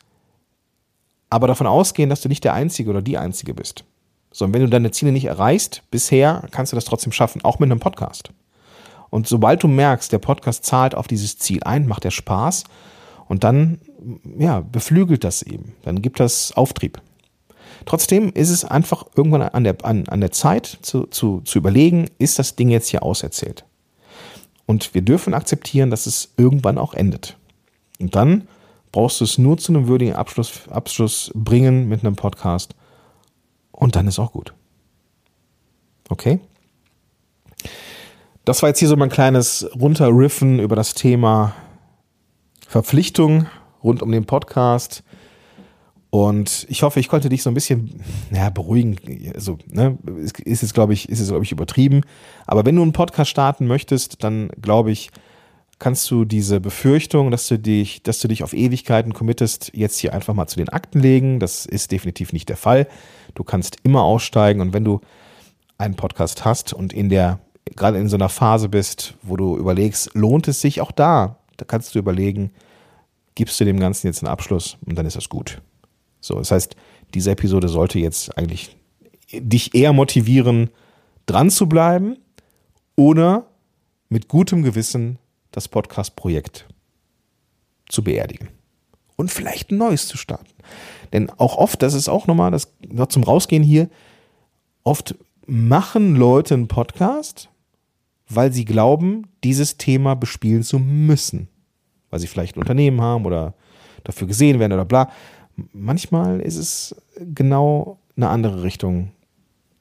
aber 1.30 1.46
davon 1.46 1.68
ausgehen, 1.68 2.10
dass 2.10 2.22
du 2.22 2.28
nicht 2.28 2.42
der 2.42 2.54
Einzige 2.54 2.90
oder 2.90 3.02
die 3.02 3.18
Einzige 3.18 3.54
bist. 3.54 3.84
So, 4.32 4.46
und 4.46 4.52
wenn 4.52 4.62
du 4.62 4.68
deine 4.68 4.90
Ziele 4.90 5.12
nicht 5.12 5.26
erreichst, 5.26 5.84
bisher 5.92 6.48
kannst 6.50 6.72
du 6.72 6.76
das 6.76 6.86
trotzdem 6.86 7.12
schaffen, 7.12 7.44
auch 7.44 7.60
mit 7.60 7.70
einem 7.70 7.78
Podcast. 7.78 8.32
Und 9.16 9.26
sobald 9.26 9.62
du 9.62 9.68
merkst, 9.68 10.12
der 10.12 10.18
Podcast 10.18 10.66
zahlt 10.66 10.94
auf 10.94 11.08
dieses 11.08 11.38
Ziel 11.38 11.62
ein, 11.62 11.86
macht 11.86 12.04
er 12.04 12.10
Spaß 12.10 12.64
und 13.28 13.44
dann, 13.44 13.78
ja, 14.38 14.60
beflügelt 14.60 15.24
das 15.24 15.40
eben. 15.40 15.72
Dann 15.84 16.02
gibt 16.02 16.20
das 16.20 16.52
Auftrieb. 16.52 17.00
Trotzdem 17.86 18.30
ist 18.34 18.50
es 18.50 18.66
einfach 18.66 19.06
irgendwann 19.16 19.40
an 19.40 19.64
der, 19.64 19.82
an, 19.86 20.06
an 20.08 20.20
der 20.20 20.32
Zeit 20.32 20.66
zu, 20.82 21.06
zu, 21.06 21.40
zu 21.40 21.56
überlegen, 21.56 22.10
ist 22.18 22.38
das 22.38 22.56
Ding 22.56 22.68
jetzt 22.68 22.88
hier 22.88 23.02
auserzählt? 23.02 23.64
Und 24.66 24.92
wir 24.92 25.00
dürfen 25.00 25.32
akzeptieren, 25.32 25.90
dass 25.90 26.04
es 26.04 26.34
irgendwann 26.36 26.76
auch 26.76 26.92
endet. 26.92 27.38
Und 27.98 28.14
dann 28.14 28.46
brauchst 28.92 29.22
du 29.22 29.24
es 29.24 29.38
nur 29.38 29.56
zu 29.56 29.72
einem 29.72 29.88
würdigen 29.88 30.14
Abschluss, 30.14 30.68
Abschluss 30.68 31.30
bringen 31.34 31.88
mit 31.88 32.04
einem 32.04 32.16
Podcast 32.16 32.74
und 33.72 33.96
dann 33.96 34.08
ist 34.08 34.18
auch 34.18 34.32
gut. 34.32 34.52
Okay? 36.10 36.38
Das 38.46 38.62
war 38.62 38.68
jetzt 38.68 38.78
hier 38.78 38.86
so 38.86 38.94
mein 38.94 39.08
kleines 39.08 39.68
Runterriffen 39.74 40.60
über 40.60 40.76
das 40.76 40.94
Thema 40.94 41.52
Verpflichtung 42.68 43.48
rund 43.82 44.02
um 44.02 44.12
den 44.12 44.24
Podcast. 44.24 45.02
Und 46.10 46.64
ich 46.68 46.84
hoffe, 46.84 47.00
ich 47.00 47.08
konnte 47.08 47.28
dich 47.28 47.42
so 47.42 47.50
ein 47.50 47.54
bisschen 47.54 48.04
ja, 48.30 48.50
beruhigen. 48.50 48.98
Also, 49.34 49.58
ne, 49.66 49.98
ist 50.44 50.62
jetzt, 50.62 50.74
glaube 50.74 50.92
ich, 50.92 51.08
ist 51.08 51.18
jetzt, 51.18 51.30
glaube 51.30 51.42
ich, 51.42 51.50
übertrieben. 51.50 52.02
Aber 52.46 52.64
wenn 52.64 52.76
du 52.76 52.82
einen 52.82 52.92
Podcast 52.92 53.32
starten 53.32 53.66
möchtest, 53.66 54.22
dann 54.22 54.50
glaube 54.62 54.92
ich, 54.92 55.10
kannst 55.80 56.08
du 56.12 56.24
diese 56.24 56.60
Befürchtung, 56.60 57.32
dass 57.32 57.48
du 57.48 57.58
dich, 57.58 58.04
dass 58.04 58.20
du 58.20 58.28
dich 58.28 58.44
auf 58.44 58.52
Ewigkeiten 58.52 59.12
committest, 59.12 59.72
jetzt 59.74 59.98
hier 59.98 60.14
einfach 60.14 60.34
mal 60.34 60.46
zu 60.46 60.58
den 60.58 60.68
Akten 60.68 61.00
legen. 61.00 61.40
Das 61.40 61.66
ist 61.66 61.90
definitiv 61.90 62.32
nicht 62.32 62.48
der 62.48 62.56
Fall. 62.56 62.86
Du 63.34 63.42
kannst 63.42 63.78
immer 63.82 64.04
aussteigen 64.04 64.60
und 64.60 64.72
wenn 64.72 64.84
du 64.84 65.00
einen 65.78 65.96
Podcast 65.96 66.44
hast 66.44 66.72
und 66.72 66.92
in 66.92 67.08
der, 67.08 67.40
gerade 67.74 67.98
in 67.98 68.08
so 68.08 68.16
einer 68.16 68.28
Phase 68.28 68.68
bist, 68.68 69.14
wo 69.22 69.36
du 69.36 69.56
überlegst, 69.56 70.14
lohnt 70.14 70.48
es 70.48 70.60
sich 70.60 70.80
auch 70.80 70.92
da, 70.92 71.38
da 71.56 71.64
kannst 71.64 71.94
du 71.94 71.98
überlegen, 71.98 72.52
gibst 73.34 73.58
du 73.60 73.64
dem 73.64 73.80
Ganzen 73.80 74.06
jetzt 74.06 74.22
einen 74.22 74.32
Abschluss 74.32 74.76
und 74.86 74.96
dann 74.96 75.06
ist 75.06 75.16
das 75.16 75.28
gut. 75.28 75.60
So, 76.20 76.36
das 76.36 76.50
heißt, 76.50 76.76
diese 77.14 77.30
Episode 77.30 77.68
sollte 77.68 77.98
jetzt 77.98 78.36
eigentlich 78.36 78.76
dich 79.32 79.74
eher 79.74 79.92
motivieren, 79.92 80.70
dran 81.26 81.50
zu 81.50 81.68
bleiben 81.68 82.16
oder 82.94 83.46
mit 84.08 84.28
gutem 84.28 84.62
Gewissen 84.62 85.18
das 85.50 85.68
Podcast-Projekt 85.68 86.66
zu 87.88 88.02
beerdigen 88.02 88.48
und 89.16 89.30
vielleicht 89.30 89.70
ein 89.70 89.78
neues 89.78 90.08
zu 90.08 90.16
starten. 90.16 90.52
Denn 91.12 91.30
auch 91.30 91.56
oft, 91.56 91.82
das 91.82 91.94
ist 91.94 92.08
auch 92.08 92.26
nochmal 92.26 92.50
das 92.50 92.72
noch 92.86 93.08
zum 93.08 93.22
Rausgehen 93.22 93.62
hier, 93.62 93.88
oft 94.84 95.14
machen 95.46 96.16
Leute 96.16 96.54
einen 96.54 96.68
Podcast, 96.68 97.48
weil 98.28 98.52
sie 98.52 98.64
glauben, 98.64 99.28
dieses 99.44 99.76
Thema 99.76 100.14
bespielen 100.14 100.62
zu 100.62 100.78
müssen. 100.78 101.48
Weil 102.10 102.20
sie 102.20 102.26
vielleicht 102.26 102.56
ein 102.56 102.60
Unternehmen 102.60 103.00
haben 103.00 103.26
oder 103.26 103.54
dafür 104.04 104.26
gesehen 104.26 104.58
werden 104.58 104.72
oder 104.72 104.84
bla. 104.84 105.10
Manchmal 105.72 106.40
ist 106.40 106.56
es 106.56 106.96
genau 107.34 107.98
eine 108.16 108.28
andere 108.28 108.62
Richtung, 108.62 109.12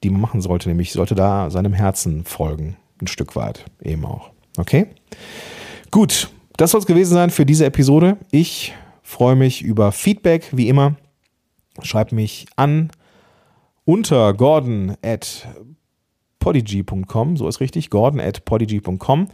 die 0.03 0.10
man 0.10 0.21
machen 0.21 0.41
sollte, 0.41 0.69
nämlich 0.69 0.91
sollte 0.91 1.15
da 1.15 1.49
seinem 1.49 1.73
Herzen 1.73 2.23
folgen. 2.23 2.77
Ein 3.01 3.08
Stück 3.08 3.36
weit 3.36 3.65
eben 3.81 4.05
auch. 4.05 4.31
Okay? 4.58 4.88
Gut, 5.91 6.29
das 6.58 6.71
soll 6.71 6.79
es 6.79 6.86
gewesen 6.86 7.13
sein 7.13 7.29
für 7.29 7.45
diese 7.45 7.65
Episode. 7.65 8.17
Ich 8.31 8.73
freue 9.01 9.36
mich 9.36 9.62
über 9.62 9.91
Feedback, 9.91 10.49
wie 10.51 10.69
immer. 10.69 10.95
Schreib 11.81 12.12
mich 12.12 12.45
an 12.55 12.91
unter 13.84 14.34
gordon 14.34 14.95
at 15.03 15.47
podigy.com, 16.45 17.38
so 17.38 17.47
ist 17.47 17.60
richtig, 17.60 17.89
gordon 17.89 18.19
at 18.19 18.45
podigy.com. 18.45 19.29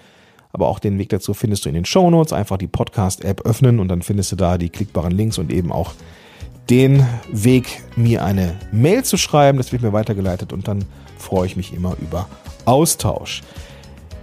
Aber 0.54 0.67
auch 0.69 0.80
den 0.80 0.97
Weg 0.97 1.10
dazu 1.10 1.34
findest 1.34 1.65
du 1.65 1.69
in 1.69 1.76
den 1.76 1.84
Show 1.84 2.10
Notes. 2.10 2.32
Einfach 2.32 2.58
die 2.58 2.67
Podcast-App 2.67 3.41
öffnen 3.41 3.82
und 3.82 3.89
dann 3.89 4.02
findest 4.02 4.32
du 4.32 4.38
da 4.38 4.58
die 4.58 4.69
klickbaren 4.69 5.12
Links 5.12 5.38
und 5.38 5.52
eben 5.52 5.74
auch 5.74 5.91
den 6.69 7.06
Weg, 7.30 7.84
mir 7.97 8.24
eine 8.24 8.56
Mail 8.71 9.04
zu 9.04 9.17
schreiben. 9.17 9.58
Das 9.58 9.74
wird 9.74 9.82
mir 9.82 9.91
weitergeleitet 9.91 10.54
und 10.54 10.69
dann 10.69 10.86
freue 11.17 11.47
ich 11.47 11.58
mich 11.58 11.74
immer 11.74 11.97
über 12.00 12.30
Austausch. 12.63 13.41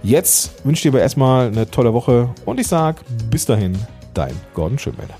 Jetzt 0.01 0.65
wünsche 0.65 0.79
ich 0.79 0.83
dir 0.83 0.89
aber 0.89 1.01
erstmal 1.01 1.47
eine 1.47 1.69
tolle 1.69 1.93
Woche 1.93 2.33
und 2.45 2.59
ich 2.59 2.67
sage 2.67 3.01
bis 3.29 3.45
dahin, 3.45 3.77
dein 4.15 4.33
Gordon 4.55 4.79
Schönwälder. 4.79 5.15